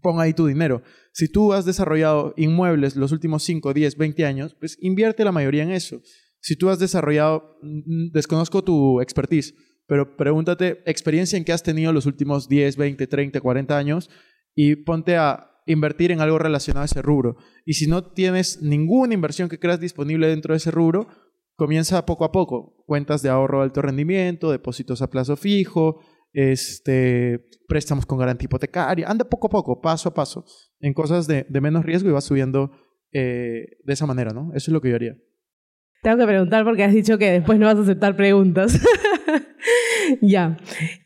[0.00, 0.82] pon ahí tu dinero.
[1.12, 5.64] Si tú has desarrollado inmuebles los últimos 5, 10, 20 años, pues invierte la mayoría
[5.64, 6.00] en eso.
[6.40, 9.54] Si tú has desarrollado, mm, desconozco tu expertise,
[9.86, 14.08] pero pregúntate experiencia en que has tenido los últimos 10, 20, 30, 40 años
[14.54, 17.36] y ponte a invertir en algo relacionado a ese rubro.
[17.64, 21.08] Y si no tienes ninguna inversión que creas disponible dentro de ese rubro,
[21.56, 22.82] comienza poco a poco.
[22.86, 26.00] Cuentas de ahorro de alto rendimiento, depósitos a plazo fijo,
[26.32, 29.08] este, préstamos con garantía hipotecaria.
[29.08, 30.44] Anda poco a poco, paso a paso,
[30.80, 32.70] en cosas de, de menos riesgo y vas subiendo
[33.12, 34.50] eh, de esa manera, ¿no?
[34.54, 35.16] Eso es lo que yo haría.
[36.02, 38.80] Tengo que preguntar porque has dicho que después no vas a aceptar preguntas.
[40.22, 40.56] ya.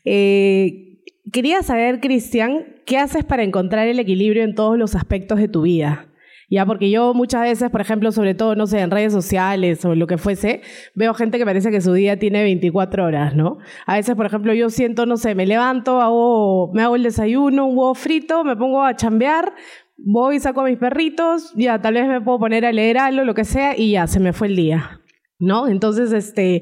[0.05, 0.94] Eh,
[1.31, 5.63] quería saber, Cristian, ¿qué haces para encontrar el equilibrio en todos los aspectos de tu
[5.63, 6.07] vida?
[6.49, 9.95] Ya, porque yo muchas veces, por ejemplo, sobre todo, no sé, en redes sociales o
[9.95, 10.61] lo que fuese,
[10.93, 13.57] veo gente que parece que su día tiene 24 horas, ¿no?
[13.87, 17.65] A veces, por ejemplo, yo siento, no sé, me levanto, hago, me hago el desayuno,
[17.65, 19.53] un huevo frito, me pongo a chambear,
[19.97, 23.33] voy, saco a mis perritos, ya, tal vez me puedo poner a leer algo, lo
[23.33, 25.01] que sea, y ya, se me fue el día,
[25.39, 25.67] ¿no?
[25.67, 26.61] Entonces, este,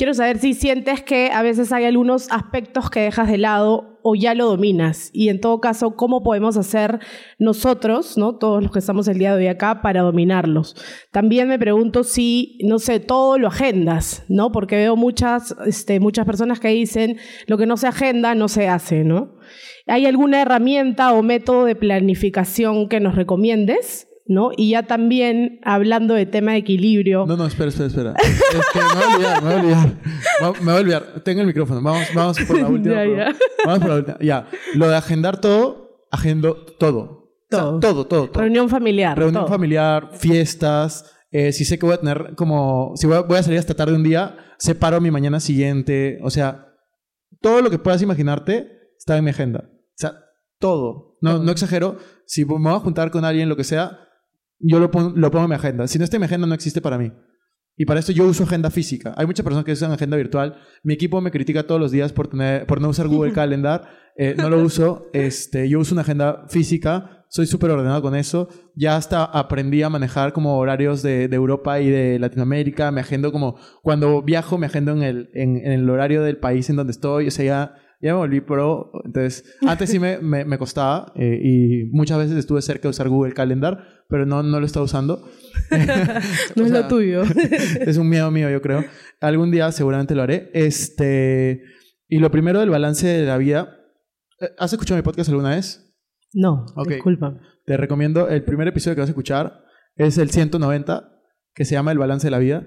[0.00, 4.14] quiero saber si sientes que a veces hay algunos aspectos que dejas de lado o
[4.14, 5.10] ya lo dominas.
[5.12, 7.00] Y en todo caso, ¿cómo podemos hacer
[7.38, 8.38] nosotros, ¿no?
[8.38, 10.74] todos los que estamos el día de hoy acá, para dominarlos?
[11.12, 14.52] También me pregunto si, no sé, todo lo agendas, ¿no?
[14.52, 18.68] Porque veo muchas, este, muchas personas que dicen, lo que no se agenda no se
[18.68, 19.34] hace, ¿no?
[19.86, 24.09] ¿Hay alguna herramienta o método de planificación que nos recomiendes?
[24.30, 24.50] ¿No?
[24.56, 27.26] Y ya también hablando de tema de equilibrio.
[27.26, 28.14] No, no, espera, espera, espera.
[28.22, 29.96] Este, me voy a olvidar, me voy a olvidar.
[30.40, 31.02] Me voy a olvidar.
[31.24, 31.82] Tengo el micrófono.
[31.82, 32.94] Vamos, vamos por la última.
[33.04, 33.36] Ya, ya.
[33.66, 34.18] Vamos por la última.
[34.20, 34.46] Ya.
[34.74, 37.00] Lo de agendar todo, agendo todo.
[37.02, 37.80] O sea, Todo.
[37.80, 38.40] todo, todo, todo.
[38.42, 39.18] Reunión familiar.
[39.18, 39.52] Reunión todo.
[39.52, 41.04] familiar, fiestas.
[41.32, 42.92] eh, si sé que voy a tener como...
[42.94, 46.18] Si voy a, voy a salir hasta tarde un día, separo mi mañana siguiente.
[46.22, 46.68] O sea,
[47.40, 49.64] todo lo que puedas imaginarte está en mi agenda.
[49.68, 50.12] O sea,
[50.60, 51.16] todo.
[51.20, 51.96] No, no exagero.
[52.26, 53.98] Si me voy a juntar con alguien, lo que sea,
[54.60, 55.88] yo lo pongo, lo pongo en mi agenda.
[55.88, 57.12] Si no está en mi agenda, no existe para mí.
[57.76, 59.14] Y para esto yo uso agenda física.
[59.16, 60.56] Hay muchas personas que usan agenda virtual.
[60.82, 63.88] Mi equipo me critica todos los días por, tener, por no usar Google Calendar.
[64.16, 65.08] Eh, no lo uso.
[65.14, 67.24] Este, yo uso una agenda física.
[67.30, 68.48] Soy súper ordenado con eso.
[68.74, 72.90] Ya hasta aprendí a manejar como horarios de, de Europa y de Latinoamérica.
[72.90, 73.56] Me agendo como...
[73.82, 77.28] Cuando viajo, me agendo en el, en, en el horario del país en donde estoy.
[77.28, 78.90] O sea, ya, ya me volví pro.
[79.04, 81.12] Entonces, antes sí me, me, me costaba.
[81.16, 84.04] eh, y muchas veces estuve cerca de usar Google Calendar.
[84.08, 85.28] Pero no, no lo estaba usando.
[86.56, 87.22] No es lo tuyo.
[87.80, 88.84] es un miedo mío, yo creo.
[89.20, 90.50] Algún día seguramente lo haré.
[90.54, 91.62] Este,
[92.08, 93.76] y lo primero del balance de la vida.
[94.40, 95.94] Eh, ¿Has escuchado mi podcast alguna vez?
[96.32, 96.88] No, Ok.
[96.88, 97.38] disculpa.
[97.66, 99.60] Te recomiendo, el primer episodio que vas a escuchar
[99.96, 101.08] es el 190,
[101.54, 102.66] que se llama El balance de la vida.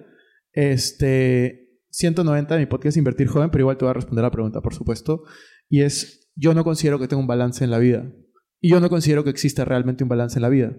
[0.51, 1.62] Este,
[1.93, 4.73] 190 de mi podcast Invertir Joven, pero igual te voy a responder la pregunta, por
[4.73, 5.25] supuesto.
[5.69, 8.11] Y es, yo no considero que tenga un balance en la vida.
[8.59, 10.75] Y yo no considero que exista realmente un balance en la vida.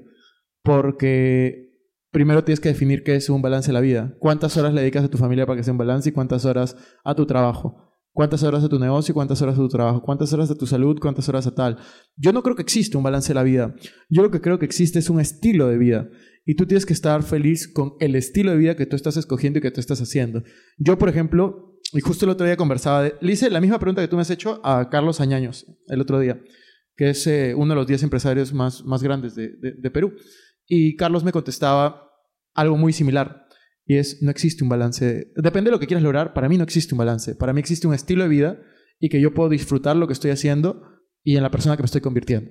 [0.64, 1.70] Porque
[2.10, 4.16] primero tienes que definir qué es un balance en la vida.
[4.18, 6.76] ¿Cuántas horas le dedicas a tu familia para que sea un balance y cuántas horas
[7.04, 7.93] a tu trabajo?
[8.14, 10.00] ¿Cuántas horas a tu negocio cuántas horas a tu trabajo?
[10.00, 10.96] ¿Cuántas horas a tu salud?
[11.00, 11.78] ¿Cuántas horas a tal?
[12.16, 13.74] Yo no creo que existe un balance en la vida.
[14.08, 16.08] Yo lo que creo que existe es un estilo de vida.
[16.46, 19.58] Y tú tienes que estar feliz con el estilo de vida que tú estás escogiendo
[19.58, 20.44] y que tú estás haciendo.
[20.78, 24.00] Yo, por ejemplo, y justo el otro día conversaba, de- le hice la misma pregunta
[24.00, 26.40] que tú me has hecho a Carlos Añaños el otro día,
[26.96, 30.12] que es eh, uno de los 10 empresarios más, grandes de, de- de Perú.
[30.68, 32.10] Y Carlos me contestaba
[32.54, 33.43] algo muy similar.
[33.86, 35.32] Y es, no existe un balance.
[35.36, 37.34] Depende de lo que quieras lograr, para mí no existe un balance.
[37.34, 38.58] Para mí existe un estilo de vida
[38.98, 40.82] y que yo puedo disfrutar lo que estoy haciendo
[41.22, 42.50] y en la persona que me estoy convirtiendo.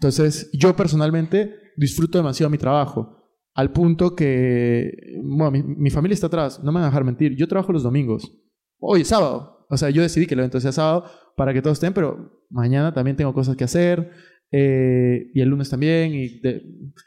[0.00, 3.16] Entonces, yo personalmente disfruto demasiado mi trabajo.
[3.54, 4.92] Al punto que,
[5.24, 7.34] bueno, mi, mi familia está atrás, no me van a dejar mentir.
[7.34, 8.32] Yo trabajo los domingos.
[8.78, 9.66] Hoy es sábado.
[9.68, 11.04] O sea, yo decidí que el evento sea sábado
[11.36, 14.10] para que todos estén, pero mañana también tengo cosas que hacer.
[14.50, 16.14] Eh, y el lunes también.
[16.14, 16.62] Y, de-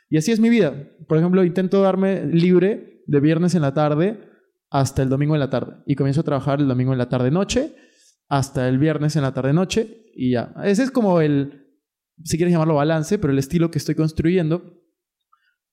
[0.09, 0.73] y así es mi vida.
[1.07, 4.19] Por ejemplo, intento darme libre de viernes en la tarde
[4.69, 5.77] hasta el domingo en la tarde.
[5.85, 7.73] Y comienzo a trabajar el domingo en la tarde-noche
[8.29, 10.53] hasta el viernes en la tarde-noche y ya.
[10.63, 11.65] Ese es como el,
[12.23, 14.77] si quieres llamarlo balance, pero el estilo que estoy construyendo.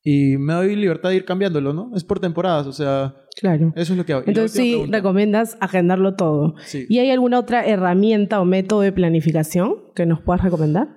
[0.02, 1.92] Y me doy libertad de ir cambiándolo, ¿no?
[1.94, 3.14] Es por temporadas, o sea...
[3.40, 3.72] Claro.
[3.76, 4.24] Eso es lo que hago.
[4.26, 6.54] Entonces sí, recomiendas agendarlo todo.
[6.64, 6.86] Sí.
[6.88, 10.96] ¿Y hay alguna otra herramienta o método de planificación que nos puedas recomendar?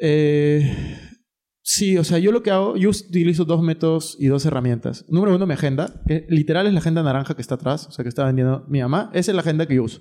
[0.00, 0.72] Eh,
[1.62, 5.04] sí, o sea, yo lo que hago, yo utilizo dos métodos y dos herramientas.
[5.08, 8.02] Número uno, mi agenda, que literal es la agenda naranja que está atrás, o sea,
[8.02, 9.10] que está vendiendo mi mamá.
[9.12, 10.00] Esa es la agenda que yo uso.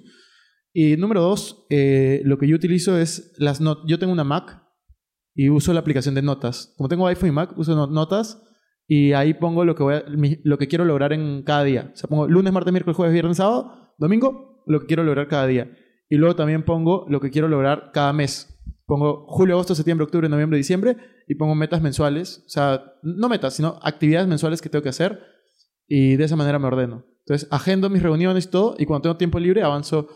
[0.73, 3.83] Y número dos, eh, lo que yo utilizo es las notas.
[3.87, 4.61] Yo tengo una Mac
[5.33, 6.73] y uso la aplicación de notas.
[6.77, 8.43] Como tengo iPhone y Mac, uso no- notas
[8.87, 10.03] y ahí pongo lo que, voy a-
[10.43, 11.91] lo que quiero lograr en cada día.
[11.93, 15.47] O sea, pongo lunes, martes, miércoles, jueves, viernes, sábado, domingo, lo que quiero lograr cada
[15.47, 15.71] día.
[16.09, 18.56] Y luego también pongo lo que quiero lograr cada mes.
[18.87, 20.95] Pongo julio, agosto, septiembre, octubre, noviembre, diciembre
[21.27, 22.43] y pongo metas mensuales.
[22.45, 25.21] O sea, no metas, sino actividades mensuales que tengo que hacer
[25.87, 27.05] y de esa manera me ordeno.
[27.19, 30.07] Entonces, agendo mis reuniones y todo y cuando tengo tiempo libre avanzo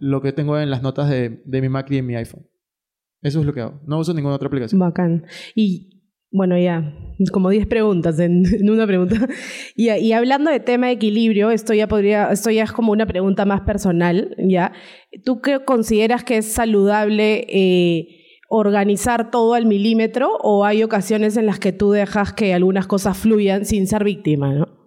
[0.00, 2.44] lo que tengo en las notas de, de mi Mac y de mi iPhone.
[3.20, 3.80] Eso es lo que hago.
[3.86, 4.80] No uso ninguna otra aplicación.
[4.80, 5.24] Bacán.
[5.54, 5.91] Y
[6.32, 6.94] bueno, ya,
[7.30, 9.28] como 10 preguntas en, en una pregunta.
[9.76, 13.06] Y, y hablando de tema de equilibrio, esto ya podría, esto ya es como una
[13.06, 14.72] pregunta más personal, ¿ya?
[15.24, 18.08] ¿Tú qué consideras que es saludable eh,
[18.48, 23.16] organizar todo al milímetro o hay ocasiones en las que tú dejas que algunas cosas
[23.16, 24.82] fluyan sin ser víctima, ¿no?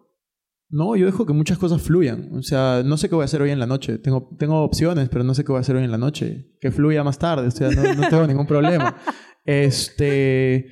[0.70, 2.32] No, yo dejo que muchas cosas fluyan.
[2.34, 3.98] O sea, no sé qué voy a hacer hoy en la noche.
[3.98, 6.54] Tengo, tengo opciones, pero no sé qué voy a hacer hoy en la noche.
[6.60, 7.48] Que fluya más tarde.
[7.48, 8.96] O sea, no, no tengo ningún problema.
[9.48, 10.66] Este,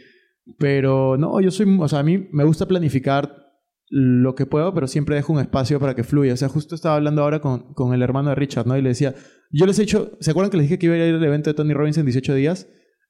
[0.58, 3.44] pero no, yo soy, o sea, a mí me gusta planificar
[3.90, 6.34] lo que puedo, pero siempre dejo un espacio para que fluya.
[6.34, 8.78] O sea, justo estaba hablando ahora con, con el hermano de Richard, ¿no?
[8.78, 9.14] Y le decía,
[9.52, 11.50] yo les he hecho, ¿se acuerdan que les dije que iba a ir al evento
[11.50, 12.68] de Tony Robbins en 18 días?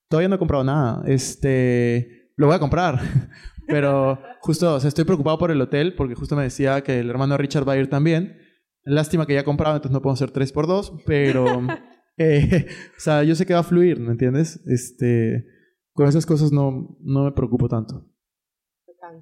[0.09, 1.03] Todavía no he comprado nada.
[1.07, 2.99] Este, lo voy a comprar.
[3.67, 7.09] Pero justo, o sea, estoy preocupado por el hotel porque justo me decía que el
[7.09, 8.38] hermano de Richard va a ir también.
[8.84, 11.65] Lástima que ya he comprado, entonces no puedo hacer 3 por 2 pero
[12.17, 12.65] eh,
[12.97, 14.61] o sea, yo sé que va a fluir, ¿me entiendes?
[14.67, 15.45] Este,
[15.93, 18.05] con esas cosas no, no me preocupo tanto.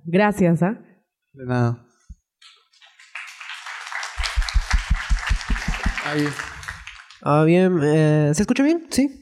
[0.06, 0.82] Gracias, ¿ah?
[1.34, 1.86] De nada.
[6.06, 6.26] Ahí.
[7.22, 8.88] Ah, bien, eh, ¿se escucha bien?
[8.90, 9.18] Sí.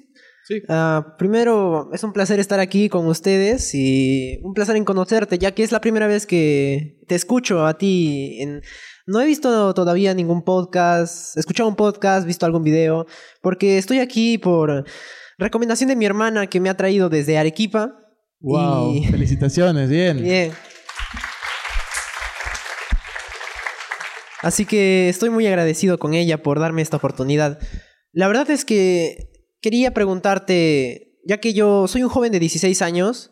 [0.45, 0.63] Sí.
[0.67, 5.51] Ah, primero, es un placer estar aquí con ustedes y un placer en conocerte, ya
[5.51, 8.37] que es la primera vez que te escucho a ti.
[8.41, 8.61] En...
[9.05, 13.05] No he visto todavía ningún podcast, he escuchado un podcast, visto algún video,
[13.41, 14.85] porque estoy aquí por
[15.39, 17.95] recomendación de mi hermana que me ha traído desde Arequipa.
[18.41, 20.21] Wow, Y- felicitaciones, bien.
[20.21, 20.51] Bien.
[24.41, 27.59] Así que estoy muy agradecido con ella por darme esta oportunidad.
[28.13, 29.31] La verdad es que
[29.61, 33.31] quería preguntarte, ya que yo soy un joven de 16 años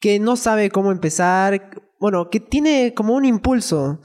[0.00, 4.02] que no sabe cómo empezar, bueno, que tiene como un impulso.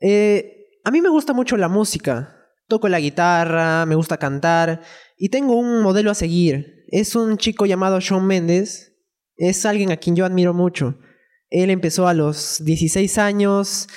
[0.00, 2.35] Eh, a mí me gusta mucho la música,
[2.68, 4.82] toco la guitarra, me gusta cantar
[5.16, 6.84] y tengo un modelo a seguir.
[6.88, 8.92] Es un chico llamado Shawn Mendes,
[9.36, 10.98] es alguien a quien yo admiro mucho.
[11.50, 13.88] Él empezó a los 16 años,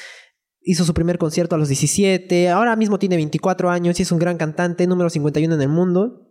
[0.61, 4.19] hizo su primer concierto a los 17, ahora mismo tiene 24 años y es un
[4.19, 6.25] gran cantante, número 51 en el mundo.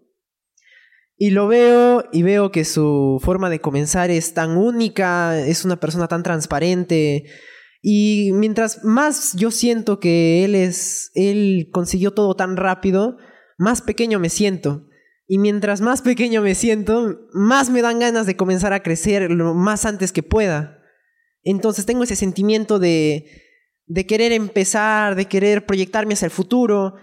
[1.17, 5.81] Y lo veo y veo que su forma de comenzar es tan única, es una
[5.81, 7.25] persona tan transparente.
[7.81, 13.19] Y mientras más yo siento que él es, él consiguió todo tan rápido,
[13.57, 14.87] más pequeño me siento.
[15.27, 19.55] Y mientras más pequeño me siento, más me dan ganas de comenzar a crecer lo
[19.55, 20.83] más antes que pueda.
[21.43, 23.27] Entonces tengo ese sentimiento de,
[23.87, 26.95] de querer empezar, de querer proyectarme hacia el futuro.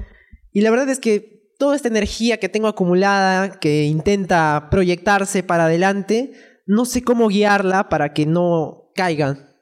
[0.52, 5.66] Y la verdad es que toda esta energía que tengo acumulada, que intenta proyectarse para
[5.66, 6.34] adelante,
[6.66, 9.55] no sé cómo guiarla para que no caiga.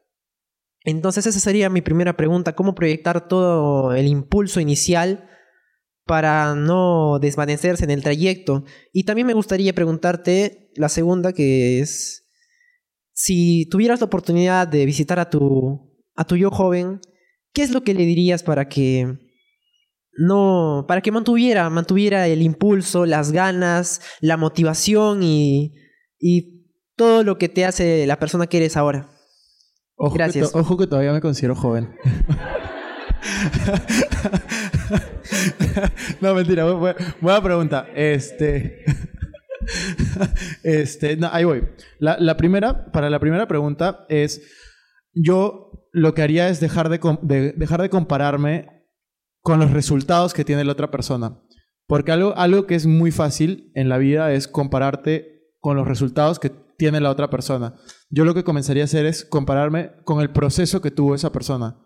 [0.83, 5.29] Entonces esa sería mi primera pregunta, ¿cómo proyectar todo el impulso inicial
[6.05, 8.65] para no desvanecerse en el trayecto?
[8.91, 12.29] Y también me gustaría preguntarte la segunda, que es,
[13.13, 16.99] si tuvieras la oportunidad de visitar a tu, a tu yo joven,
[17.53, 19.19] ¿qué es lo que le dirías para que
[20.15, 25.73] no, para que mantuviera, mantuviera el impulso, las ganas, la motivación y,
[26.19, 29.12] y todo lo que te hace la persona que eres ahora?
[29.95, 30.51] Ojo Gracias.
[30.51, 31.95] Que ojo que todavía me considero joven.
[36.21, 36.65] no, mentira.
[36.65, 37.87] bu- bu- Buena pregunta.
[37.95, 38.83] Este.
[40.63, 41.17] este.
[41.17, 41.63] No, ahí voy.
[41.99, 44.41] La, la primera, para la primera pregunta es.
[45.15, 48.67] Yo lo que haría es dejar de, de- dejar de compararme
[49.43, 51.39] con los resultados que tiene la otra persona.
[51.85, 56.39] Porque algo, algo que es muy fácil en la vida es compararte con los resultados
[56.39, 57.75] que tiene la otra persona.
[58.15, 61.83] Yo lo que comenzaría a hacer es compararme con el proceso que tuvo esa persona.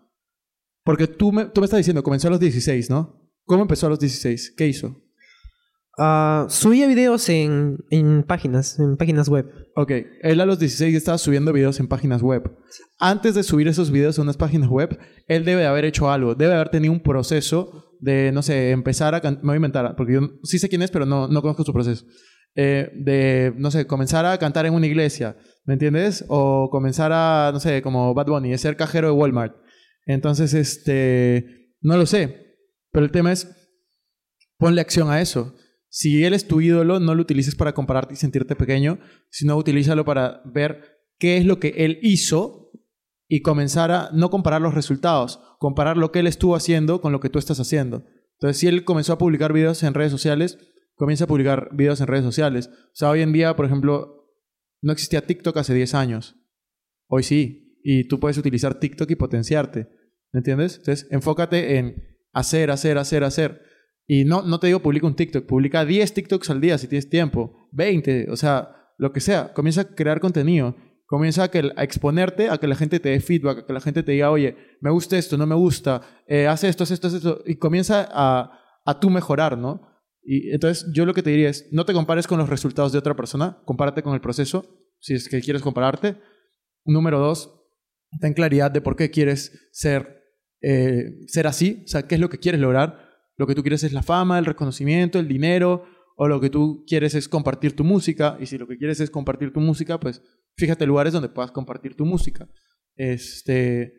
[0.84, 3.32] Porque tú me, tú me estás diciendo, comenzó a los 16, ¿no?
[3.46, 4.52] ¿Cómo empezó a los 16?
[4.54, 4.94] ¿Qué hizo?
[5.96, 9.50] Ah, subía videos en, en páginas, en páginas web.
[9.74, 12.58] Ok, él a los 16 estaba subiendo videos en páginas web.
[12.98, 14.98] Antes de subir esos videos a unas páginas web,
[15.28, 19.14] él debe de haber hecho algo, debe haber tenido un proceso de, no sé, empezar
[19.14, 19.22] a...
[19.22, 21.72] Me voy a inventar, porque yo sí sé quién es, pero no, no conozco su
[21.72, 22.04] proceso.
[22.54, 26.24] Eh, de, no sé, comenzar a cantar en una iglesia, ¿me entiendes?
[26.28, 29.56] O comenzar a, no sé, como Bad Bunny, ser cajero de Walmart.
[30.06, 32.48] Entonces, este, no lo sé.
[32.90, 33.48] Pero el tema es,
[34.58, 35.54] ponle acción a eso.
[35.88, 38.98] Si él es tu ídolo, no lo utilices para compararte y sentirte pequeño,
[39.30, 42.70] sino utilízalo para ver qué es lo que él hizo
[43.28, 47.20] y comenzar a no comparar los resultados, comparar lo que él estuvo haciendo con lo
[47.20, 48.04] que tú estás haciendo.
[48.32, 50.58] Entonces, si él comenzó a publicar videos en redes sociales,
[50.98, 52.68] comienza a publicar videos en redes sociales.
[52.68, 54.34] O sea, hoy en día, por ejemplo,
[54.82, 56.36] no existía TikTok hace 10 años.
[57.08, 57.78] Hoy sí.
[57.82, 59.88] Y tú puedes utilizar TikTok y potenciarte.
[60.32, 60.78] ¿Me entiendes?
[60.78, 63.62] Entonces, enfócate en hacer, hacer, hacer, hacer.
[64.06, 67.08] Y no, no te digo publica un TikTok, publica 10 TikToks al día si tienes
[67.08, 69.52] tiempo, 20, o sea, lo que sea.
[69.52, 70.76] Comienza a crear contenido,
[71.06, 73.80] comienza a, que, a exponerte, a que la gente te dé feedback, a que la
[73.80, 77.14] gente te diga, oye, me gusta esto, no me gusta, eh, esto, haz esto, haz
[77.14, 78.50] esto, y comienza a,
[78.84, 79.87] a tú mejorar, ¿no?
[80.30, 82.98] Y entonces yo lo que te diría es, no te compares con los resultados de
[82.98, 84.66] otra persona, compárate con el proceso,
[84.98, 86.16] si es que quieres compararte.
[86.84, 87.64] Número dos,
[88.20, 90.22] ten claridad de por qué quieres ser,
[90.60, 93.08] eh, ser así, o sea, qué es lo que quieres lograr.
[93.38, 96.84] Lo que tú quieres es la fama, el reconocimiento, el dinero, o lo que tú
[96.86, 98.36] quieres es compartir tu música.
[98.38, 100.20] Y si lo que quieres es compartir tu música, pues
[100.58, 102.46] fíjate lugares donde puedas compartir tu música.
[102.96, 103.94] Este,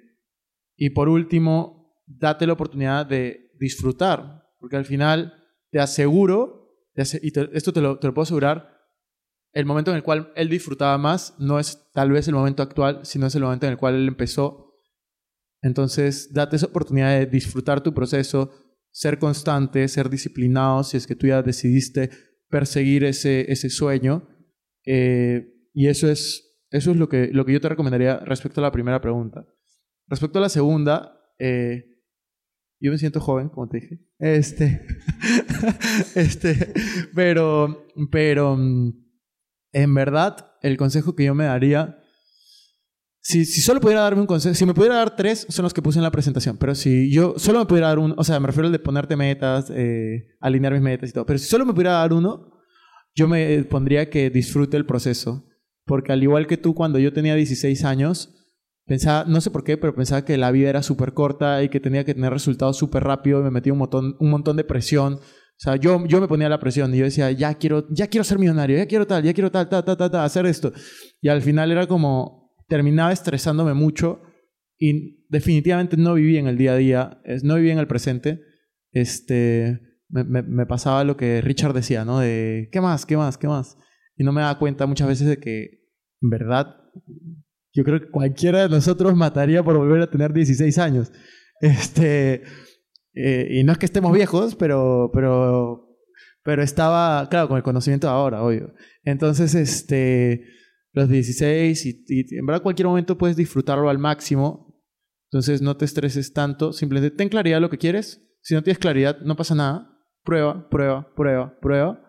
[0.77, 5.38] y por último, date la oportunidad de disfrutar, porque al final
[5.71, 8.79] te aseguro, y esto te lo, te lo puedo asegurar,
[9.53, 13.01] el momento en el cual él disfrutaba más no es tal vez el momento actual,
[13.03, 14.75] sino es el momento en el cual él empezó.
[15.61, 18.51] Entonces, date esa oportunidad de disfrutar tu proceso,
[18.91, 22.09] ser constante, ser disciplinado, si es que tú ya decidiste
[22.47, 24.27] perseguir ese, ese sueño.
[24.85, 28.63] Eh, y eso es, eso es lo, que, lo que yo te recomendaría respecto a
[28.63, 29.45] la primera pregunta.
[30.07, 31.88] Respecto a la segunda, eh,
[32.79, 33.99] yo me siento joven, como te dije.
[34.19, 34.85] Este,
[36.15, 36.73] este,
[37.13, 38.57] pero, pero,
[39.71, 41.97] en verdad, el consejo que yo me daría,
[43.21, 45.99] si, solo pudiera darme un consejo, si me pudiera dar tres, son los que puse
[45.99, 48.67] en la presentación, pero si yo solo me pudiera dar un, o sea, me refiero
[48.67, 51.91] al de ponerte metas, eh, alinear mis metas y todo, pero si solo me pudiera
[51.93, 52.49] dar uno,
[53.13, 55.45] yo me pondría que disfrute el proceso,
[55.85, 58.38] porque al igual que tú, cuando yo tenía 16 años,
[58.89, 61.79] pensaba, no sé por qué, pero pensaba que la vida era súper corta y que
[61.79, 65.13] tenía que tener resultados súper rápido, y me metía un montón, un montón de presión.
[65.13, 68.23] O sea, yo, yo me ponía la presión y yo decía, ya quiero, ya quiero
[68.25, 70.73] ser millonario, ya quiero tal, ya quiero tal, tal, tal, tal, tal, hacer esto.
[71.21, 74.21] Y al final era como, terminaba estresándome mucho
[74.77, 78.41] y definitivamente no vivía en el día a día, no vivía en el presente.
[78.91, 82.19] Este, me, me- me pasaba lo que Richard decía, ¿no?
[82.19, 83.05] De, ¿qué más?
[83.05, 83.37] ¿Qué más?
[83.37, 83.77] ¿Qué más?
[84.17, 85.61] Y no me daba cuenta muchas veces de que,
[86.21, 86.67] en verdad,
[87.79, 91.13] yo creo que cualquiera de nosotros mataría por volver a tener 16 años.
[91.61, 92.43] Este,
[93.13, 95.87] eh, y no es que estemos viejos, pero, pero,
[96.43, 98.73] pero estaba, claro, con el conocimiento de ahora, obvio.
[99.05, 100.43] Entonces, este,
[100.91, 104.83] los 16 y, en verdad cualquier momento puedes disfrutarlo al máximo.
[105.31, 108.21] Entonces no te estreses tanto, simplemente ten claridad lo que quieres.
[108.41, 109.89] Si no tienes claridad, no pasa nada.
[110.25, 112.01] Prueba, prueba, prueba, prueba.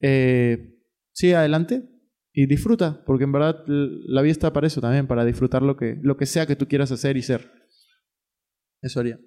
[0.00, 0.78] Eh,
[1.12, 1.97] sigue adelante
[2.40, 5.96] y disfruta, porque en verdad la vida está para eso también, para disfrutar lo que,
[6.02, 7.50] lo que sea que tú quieras hacer y ser.
[8.80, 9.18] Eso haría.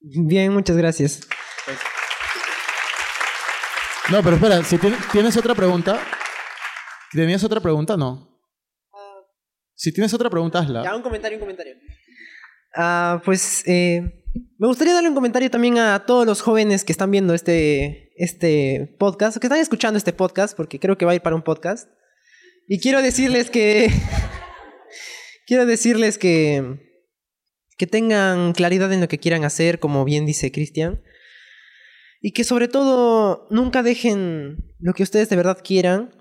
[0.00, 1.26] Bien, muchas gracias.
[4.12, 5.98] No, pero espera, si tien- tienes otra pregunta.
[7.12, 7.96] ¿Tenías otra pregunta?
[7.96, 8.40] No.
[9.74, 10.84] Si tienes otra pregunta, hazla.
[10.84, 11.74] Ya, un comentario, un comentario.
[12.76, 14.22] Ah, pues eh,
[14.58, 18.94] me gustaría darle un comentario también a todos los jóvenes que están viendo este, este
[19.00, 21.88] podcast, que están escuchando este podcast, porque creo que va a ir para un podcast.
[22.66, 23.90] Y quiero decirles que.
[25.46, 26.80] quiero decirles que.
[27.76, 31.02] Que tengan claridad en lo que quieran hacer, como bien dice Cristian.
[32.20, 36.14] Y que sobre todo nunca dejen lo que ustedes de verdad quieran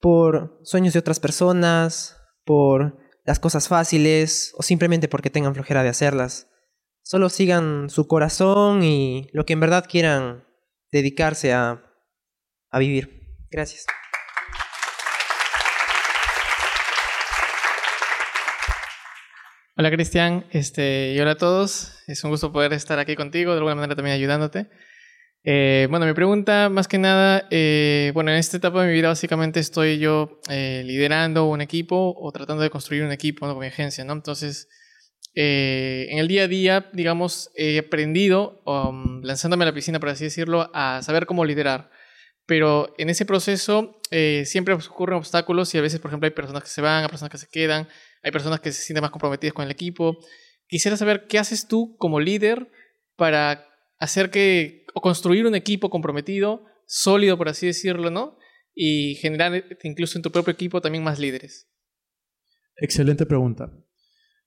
[0.00, 5.88] por sueños de otras personas, por las cosas fáciles o simplemente porque tengan flojera de
[5.88, 6.48] hacerlas.
[7.02, 10.44] Solo sigan su corazón y lo que en verdad quieran
[10.92, 11.82] dedicarse a,
[12.70, 13.38] a vivir.
[13.50, 13.86] Gracias.
[19.76, 21.98] Hola Cristian, este, y hola a todos.
[22.06, 24.68] Es un gusto poder estar aquí contigo, de alguna manera también ayudándote.
[25.42, 29.08] Eh, bueno, mi pregunta más que nada, eh, bueno, en esta etapa de mi vida
[29.08, 33.54] básicamente estoy yo eh, liderando un equipo o tratando de construir un equipo ¿no?
[33.54, 34.12] con mi agencia, ¿no?
[34.12, 34.68] Entonces,
[35.34, 40.10] eh, en el día a día, digamos, he aprendido, um, lanzándome a la piscina, por
[40.10, 41.90] así decirlo, a saber cómo liderar.
[42.46, 46.62] Pero en ese proceso eh, siempre ocurren obstáculos y a veces, por ejemplo, hay personas
[46.62, 47.88] que se van, hay personas que se quedan,
[48.24, 50.18] hay personas que se sienten más comprometidas con el equipo.
[50.66, 52.70] Quisiera saber qué haces tú como líder
[53.16, 53.66] para
[53.98, 58.38] hacer que, o construir un equipo comprometido, sólido, por así decirlo, ¿no?
[58.74, 61.70] Y generar eh, incluso en tu propio equipo también más líderes.
[62.76, 63.72] Excelente pregunta.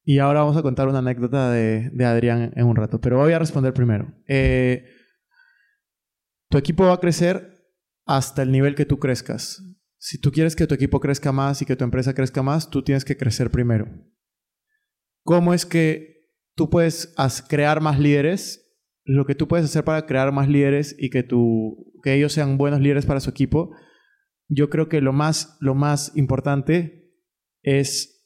[0.03, 3.39] Y ahora vamos a contar una anécdota de, Adrián en un rato, pero voy a
[3.39, 4.13] responder primero.
[4.27, 4.85] Eh,
[6.49, 7.57] tu equipo va a crecer
[8.05, 9.61] hasta el nivel que tú crezcas.
[9.99, 12.83] Si tú quieres que tu equipo crezca más y que tu empresa crezca más, tú
[12.83, 13.87] tienes que crecer primero.
[15.23, 17.13] ¿Cómo es que tú puedes
[17.47, 18.63] crear más líderes?
[19.03, 22.57] Lo que tú puedes hacer para crear más líderes y que, tu, que ellos sean
[22.57, 23.75] buenos líderes para su equipo,
[24.49, 27.11] yo creo que lo más, lo más importante
[27.63, 28.17] es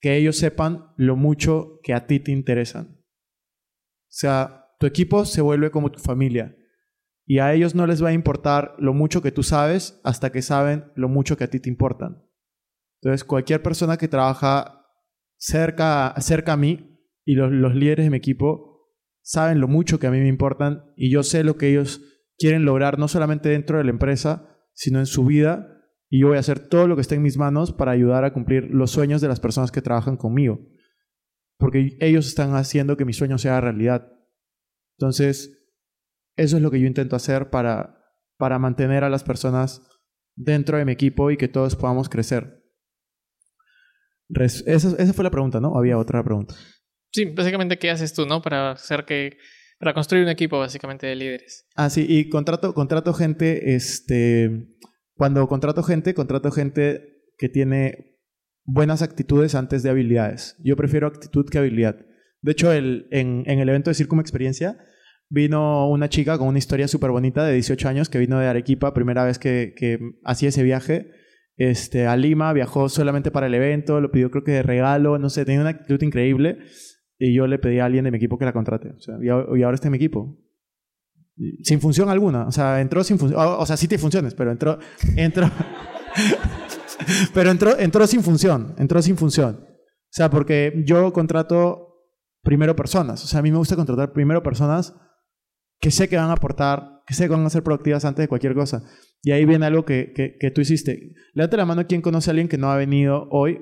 [0.00, 2.96] que ellos sepan lo mucho que a ti te interesan.
[2.96, 6.56] O sea, tu equipo se vuelve como tu familia.
[7.24, 10.42] Y a ellos no les va a importar lo mucho que tú sabes hasta que
[10.42, 12.24] saben lo mucho que a ti te importan.
[13.00, 14.86] Entonces, cualquier persona que trabaja
[15.36, 18.72] cerca, cerca a mí y los, los líderes de mi equipo
[19.22, 22.00] saben lo mucho que a mí me importan y yo sé lo que ellos
[22.38, 25.68] quieren lograr, no solamente dentro de la empresa, sino en su vida.
[26.08, 28.32] Y yo voy a hacer todo lo que esté en mis manos para ayudar a
[28.32, 30.60] cumplir los sueños de las personas que trabajan conmigo.
[31.56, 34.12] Porque ellos están haciendo que mi sueño sea realidad.
[34.98, 35.61] Entonces,
[36.42, 37.98] eso es lo que yo intento hacer para,
[38.38, 39.80] para mantener a las personas
[40.34, 42.62] dentro de mi equipo y que todos podamos crecer.
[44.28, 45.70] Res- esa, esa fue la pregunta, ¿no?
[45.72, 46.54] ¿O Había otra pregunta.
[47.12, 48.40] Sí, básicamente, ¿qué haces tú, no?
[48.40, 49.36] Para hacer que,
[49.78, 51.66] para construir un equipo, básicamente, de líderes.
[51.74, 54.68] Ah, sí, y contrato, contrato gente, este,
[55.14, 58.18] cuando contrato gente, contrato gente que tiene
[58.64, 60.56] buenas actitudes antes de habilidades.
[60.64, 61.96] Yo prefiero actitud que habilidad.
[62.40, 64.78] De hecho, el, en, en el evento de Circum Experiencia
[65.32, 68.92] vino una chica con una historia súper bonita de 18 años que vino de Arequipa,
[68.92, 71.10] primera vez que, que hacía ese viaje
[71.56, 75.30] este, a Lima, viajó solamente para el evento, lo pidió creo que de regalo, no
[75.30, 76.58] sé, tenía una actitud increíble
[77.18, 78.90] y yo le pedí a alguien de mi equipo que la contrate.
[78.90, 80.38] O sea, y, ahora está en mi equipo.
[81.62, 82.46] Sin función alguna.
[82.46, 83.40] O sea, entró sin función.
[83.40, 84.78] O sea, sí tiene funciones, pero entró.
[85.16, 85.50] entró
[87.34, 88.74] pero entró, entró sin función.
[88.76, 89.60] Entró sin función.
[89.64, 91.92] O sea, porque yo contrato
[92.42, 93.24] primero personas.
[93.24, 94.94] O sea, a mí me gusta contratar primero personas
[95.82, 98.28] que sé que van a aportar, que sé que van a ser productivas antes de
[98.28, 98.84] cualquier cosa.
[99.22, 101.12] Y ahí viene algo que, que, que tú hiciste.
[101.34, 103.60] Levante la mano quien conoce a alguien que no ha venido hoy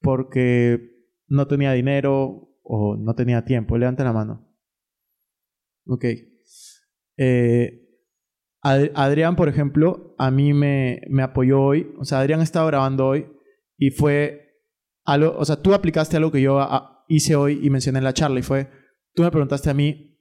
[0.00, 0.90] porque
[1.28, 3.78] no tenía dinero o no tenía tiempo.
[3.78, 4.54] Levante la mano.
[5.86, 6.04] Ok.
[7.16, 7.78] Eh,
[8.62, 11.92] Ad- Adrián, por ejemplo, a mí me, me apoyó hoy.
[11.98, 13.26] O sea, Adrián estaba grabando hoy
[13.76, 14.60] y fue
[15.04, 18.14] algo, o sea, tú aplicaste algo que yo ah, hice hoy y mencioné en la
[18.14, 18.68] charla y fue,
[19.14, 20.11] tú me preguntaste a mí,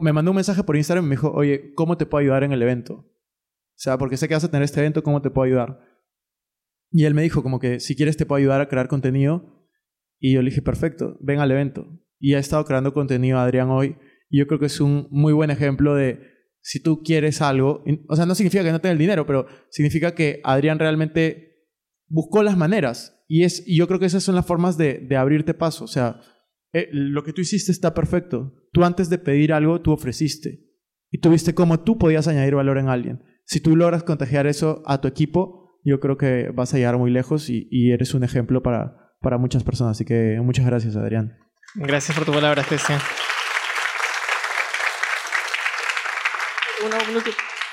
[0.00, 2.52] me mandó un mensaje por Instagram y me dijo, oye, ¿cómo te puedo ayudar en
[2.52, 2.94] el evento?
[2.94, 5.80] O sea, porque sé que vas a tener este evento, ¿cómo te puedo ayudar?
[6.90, 9.68] Y él me dijo como que si quieres te puedo ayudar a crear contenido.
[10.18, 11.86] Y yo le dije, perfecto, ven al evento.
[12.18, 13.96] Y ha estado creando contenido Adrián hoy.
[14.30, 16.20] Y yo creo que es un muy buen ejemplo de
[16.60, 20.14] si tú quieres algo, o sea, no significa que no tenga el dinero, pero significa
[20.14, 21.68] que Adrián realmente
[22.08, 23.22] buscó las maneras.
[23.28, 25.84] Y, es, y yo creo que esas son las formas de, de abrirte paso.
[25.84, 26.20] O sea,
[26.72, 28.52] eh, lo que tú hiciste está perfecto.
[28.72, 30.60] Tú antes de pedir algo, tú ofreciste.
[31.10, 33.22] Y tú viste cómo tú podías añadir valor en alguien.
[33.44, 37.10] Si tú logras contagiar eso a tu equipo, yo creo que vas a llegar muy
[37.10, 39.96] lejos y, y eres un ejemplo para, para muchas personas.
[39.96, 41.38] Así que muchas gracias, Adrián.
[41.76, 42.98] Gracias por tu palabra, Cristian.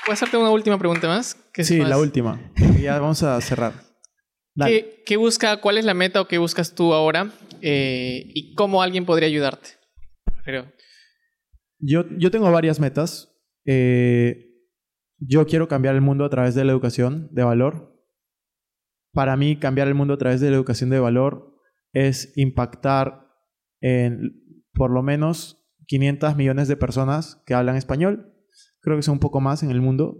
[0.08, 1.36] A hacerte una última pregunta más.
[1.54, 2.40] Sí, más- la última.
[2.80, 3.72] Ya vamos a cerrar.
[4.66, 7.30] ¿Qué, qué busca, ¿Cuál es la meta o qué buscas tú ahora?
[7.66, 9.70] Eh, ¿Y cómo alguien podría ayudarte?
[11.78, 13.34] Yo, yo tengo varias metas.
[13.64, 14.50] Eh,
[15.16, 17.98] yo quiero cambiar el mundo a través de la educación de valor.
[19.14, 21.58] Para mí, cambiar el mundo a través de la educación de valor
[21.94, 23.28] es impactar
[23.80, 24.42] en
[24.74, 28.30] por lo menos 500 millones de personas que hablan español.
[28.80, 30.18] Creo que son un poco más en el mundo.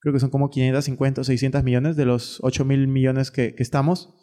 [0.00, 4.14] Creo que son como 550 o 600 millones de los 8 mil millones que estamos.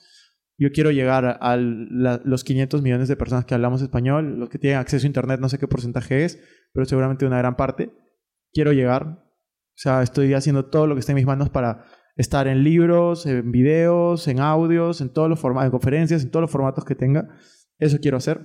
[0.61, 4.77] Yo quiero llegar a, los 500 millones de personas que hablamos español, los que tienen
[4.77, 6.39] acceso a Internet, no sé qué porcentaje es,
[6.71, 7.91] pero seguramente una gran parte.
[8.53, 9.07] Quiero llegar.
[9.07, 11.85] O sea, estoy haciendo todo lo que esté en mis manos para
[12.15, 16.41] estar en libros, en videos, en audios, en todos los formatos, en conferencias, en todos
[16.41, 17.27] los formatos que tenga.
[17.79, 18.39] Eso quiero hacer.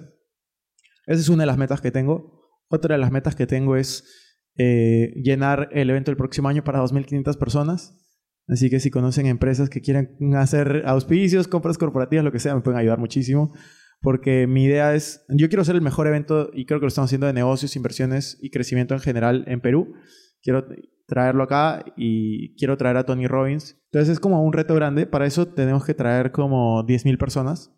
[1.05, 2.49] Esa es una de las metas que tengo.
[2.71, 6.81] Otra de las metas que tengo es eh, llenar el evento el próximo año para
[6.81, 8.06] 2.500 personas.
[8.49, 12.61] Así que si conocen empresas que quieren hacer auspicios, compras corporativas, lo que sea, me
[12.61, 13.53] pueden ayudar muchísimo.
[14.01, 17.09] Porque mi idea es, yo quiero ser el mejor evento y creo que lo estamos
[17.09, 19.95] haciendo de negocios, inversiones y crecimiento en general en Perú.
[20.43, 20.67] Quiero
[21.07, 23.81] traerlo acá y quiero traer a Tony Robbins.
[23.91, 25.07] Entonces es como un reto grande.
[25.07, 27.73] Para eso tenemos que traer como 10.000 personas.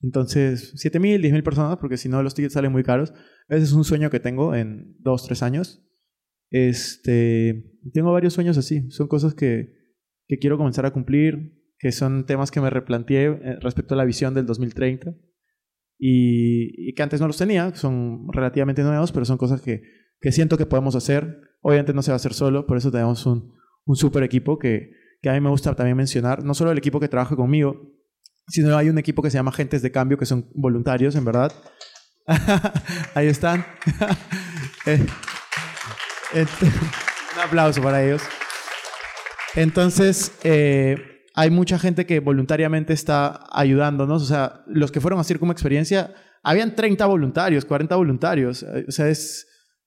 [0.00, 3.12] Entonces, 7.000, 10.000 personas, porque si no los tickets salen muy caros.
[3.48, 5.84] Ese es un sueño que tengo en dos, tres años.
[6.50, 8.90] Este, tengo varios sueños así.
[8.90, 9.74] Son cosas que,
[10.26, 14.04] que quiero comenzar a cumplir, que son temas que me replanteé eh, respecto a la
[14.04, 15.14] visión del 2030
[15.98, 17.74] y, y que antes no los tenía.
[17.74, 19.82] Son relativamente nuevos, pero son cosas que,
[20.20, 21.40] que siento que podemos hacer.
[21.60, 24.90] Obviamente no se va a hacer solo, por eso tenemos un, un super equipo que,
[25.20, 26.44] que a mí me gusta también mencionar.
[26.44, 27.94] No solo el equipo que trabaja conmigo,
[28.48, 31.52] sino hay un equipo que se llama Agentes de Cambio, que son voluntarios, en verdad.
[33.14, 33.64] Ahí están.
[37.38, 38.20] Un aplauso para ellos.
[39.54, 40.96] Entonces, eh,
[41.34, 44.22] hay mucha gente que voluntariamente está ayudándonos.
[44.22, 48.64] O sea, los que fueron a hacer como experiencia, habían 30 voluntarios, 40 voluntarios.
[48.64, 49.46] Eh, O sea, es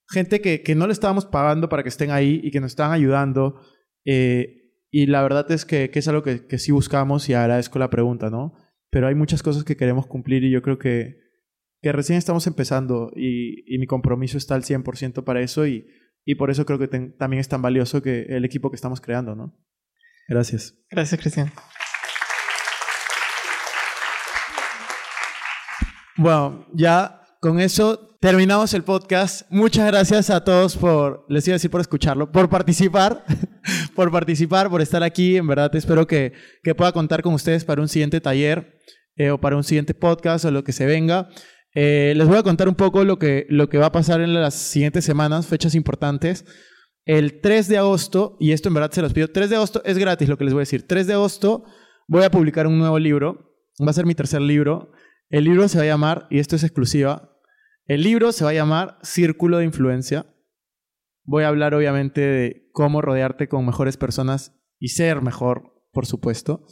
[0.09, 2.93] gente que, que no le estábamos pagando para que estén ahí y que nos están
[2.93, 3.59] ayudando.
[4.05, 7.79] Eh, y la verdad es que, que es algo que, que sí buscamos y agradezco
[7.79, 8.53] la pregunta, ¿no?
[8.89, 11.17] Pero hay muchas cosas que queremos cumplir y yo creo que,
[11.81, 15.85] que recién estamos empezando y, y mi compromiso está al 100% para eso y,
[16.25, 19.01] y por eso creo que ten- también es tan valioso que el equipo que estamos
[19.01, 19.57] creando, ¿no?
[20.27, 20.75] Gracias.
[20.89, 21.51] gracias, Cristian.
[26.17, 29.49] Bueno, ya con eso terminamos el podcast.
[29.49, 33.25] Muchas gracias a todos por, les iba a decir por escucharlo, por participar,
[33.95, 35.37] por participar, por estar aquí.
[35.37, 38.77] En verdad espero que, que pueda contar con ustedes para un siguiente taller
[39.15, 41.29] eh, o para un siguiente podcast o lo que se venga.
[41.73, 44.33] Eh, les voy a contar un poco lo que, lo que va a pasar en
[44.33, 46.45] las siguientes semanas, fechas importantes.
[47.05, 49.97] El 3 de agosto, y esto en verdad se los pido, 3 de agosto es
[49.97, 50.87] gratis lo que les voy a decir.
[50.87, 51.63] 3 de agosto
[52.07, 53.55] voy a publicar un nuevo libro.
[53.85, 54.91] Va a ser mi tercer libro.
[55.29, 57.31] El libro se va a llamar, y esto es exclusiva,
[57.85, 60.25] el libro se va a llamar Círculo de Influencia.
[61.23, 66.65] Voy a hablar obviamente de cómo rodearte con mejores personas y ser mejor, por supuesto.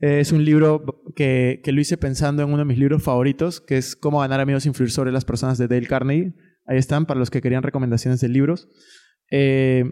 [0.00, 0.84] Eh, es un libro
[1.16, 4.40] que, que lo hice pensando en uno de mis libros favoritos, que es Cómo ganar
[4.40, 6.34] amigos e influir sobre las personas de Dale Carnegie.
[6.66, 8.68] Ahí están, para los que querían recomendaciones de libros.
[9.30, 9.84] Eh,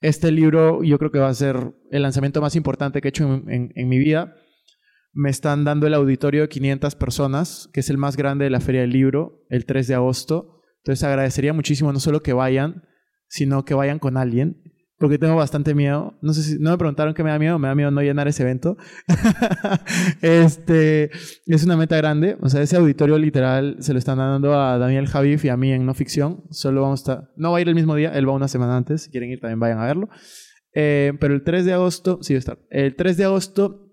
[0.00, 3.24] este libro yo creo que va a ser el lanzamiento más importante que he hecho
[3.34, 4.34] en, en- en mi vida.
[5.12, 8.60] Me están dando el auditorio de 500 personas, que es el más grande de la
[8.60, 10.62] Feria del Libro, el 3 de agosto.
[10.78, 12.84] Entonces agradecería muchísimo no solo que vayan,
[13.28, 14.62] sino que vayan con alguien,
[15.00, 16.14] porque tengo bastante miedo.
[16.20, 18.28] No sé si no me preguntaron qué me da miedo, me da miedo no llenar
[18.28, 18.76] ese evento.
[20.20, 21.10] este
[21.46, 25.06] es una meta grande, o sea, ese auditorio literal se lo están dando a Daniel
[25.06, 26.44] Javif y a mí en no ficción.
[26.50, 29.02] Solo vamos a no va a ir el mismo día, él va una semana antes.
[29.02, 30.08] Si quieren ir también vayan a verlo.
[30.74, 32.58] Eh, pero el 3 de agosto, sí va a estar.
[32.70, 33.86] El 3 de agosto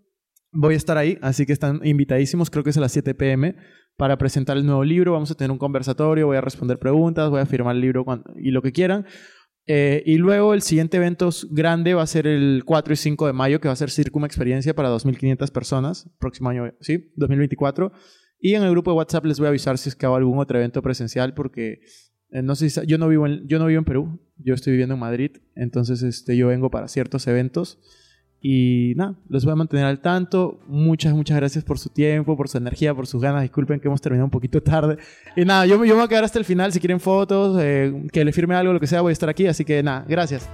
[0.52, 3.56] voy a estar ahí, así que están invitadísimos, creo que es a las 7 pm,
[3.96, 5.14] para presentar el nuevo libro.
[5.14, 8.32] Vamos a tener un conversatorio, voy a responder preguntas, voy a firmar el libro cuando-
[8.38, 9.06] y lo que quieran.
[9.70, 13.34] Eh, y luego el siguiente evento grande va a ser el 4 y 5 de
[13.34, 17.92] mayo, que va a ser Circuma Experiencia para 2.500 personas, próximo año, sí, 2024.
[18.40, 20.40] Y en el grupo de WhatsApp les voy a avisar si es que hago algún
[20.40, 21.82] otro evento presencial, porque
[22.30, 24.72] eh, no sé si yo no vivo en, yo no vivo en Perú, yo estoy
[24.72, 27.80] viviendo en Madrid, entonces este, yo vengo para ciertos eventos.
[28.42, 30.60] Y nada, los voy a mantener al tanto.
[30.68, 33.42] Muchas, muchas gracias por su tiempo, por su energía, por sus ganas.
[33.42, 34.98] Disculpen que hemos terminado un poquito tarde.
[35.36, 36.72] Y nada, yo, yo me voy a quedar hasta el final.
[36.72, 39.48] Si quieren fotos, eh, que le firme algo, lo que sea, voy a estar aquí.
[39.48, 40.48] Así que nada, gracias.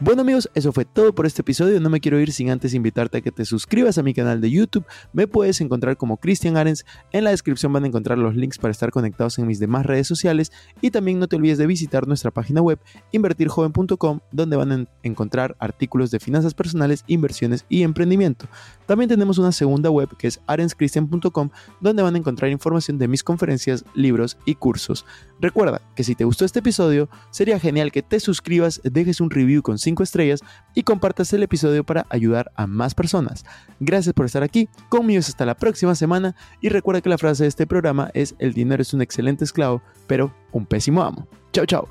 [0.00, 1.80] Bueno amigos, eso fue todo por este episodio.
[1.80, 4.48] No me quiero ir sin antes invitarte a que te suscribas a mi canal de
[4.48, 4.84] YouTube.
[5.12, 6.86] Me puedes encontrar como Cristian Arens.
[7.10, 10.06] En la descripción van a encontrar los links para estar conectados en mis demás redes
[10.06, 10.52] sociales.
[10.80, 12.78] Y también no te olvides de visitar nuestra página web
[13.10, 18.46] invertirjoven.com donde van a encontrar artículos de finanzas personales, inversiones y emprendimiento.
[18.86, 23.24] También tenemos una segunda web que es arenscristian.com donde van a encontrar información de mis
[23.24, 25.04] conferencias, libros y cursos.
[25.40, 29.60] Recuerda que si te gustó este episodio, sería genial que te suscribas, dejes un review
[29.62, 30.40] con 5 estrellas
[30.74, 33.44] y compartas el episodio para ayudar a más personas.
[33.80, 37.48] Gracias por estar aquí, conmigo hasta la próxima semana y recuerda que la frase de
[37.48, 41.26] este programa es el dinero es un excelente esclavo, pero un pésimo amo.
[41.52, 41.88] Chao, chao.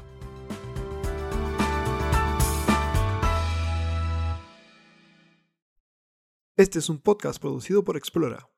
[6.55, 8.49] Este es un podcast producido por Explora.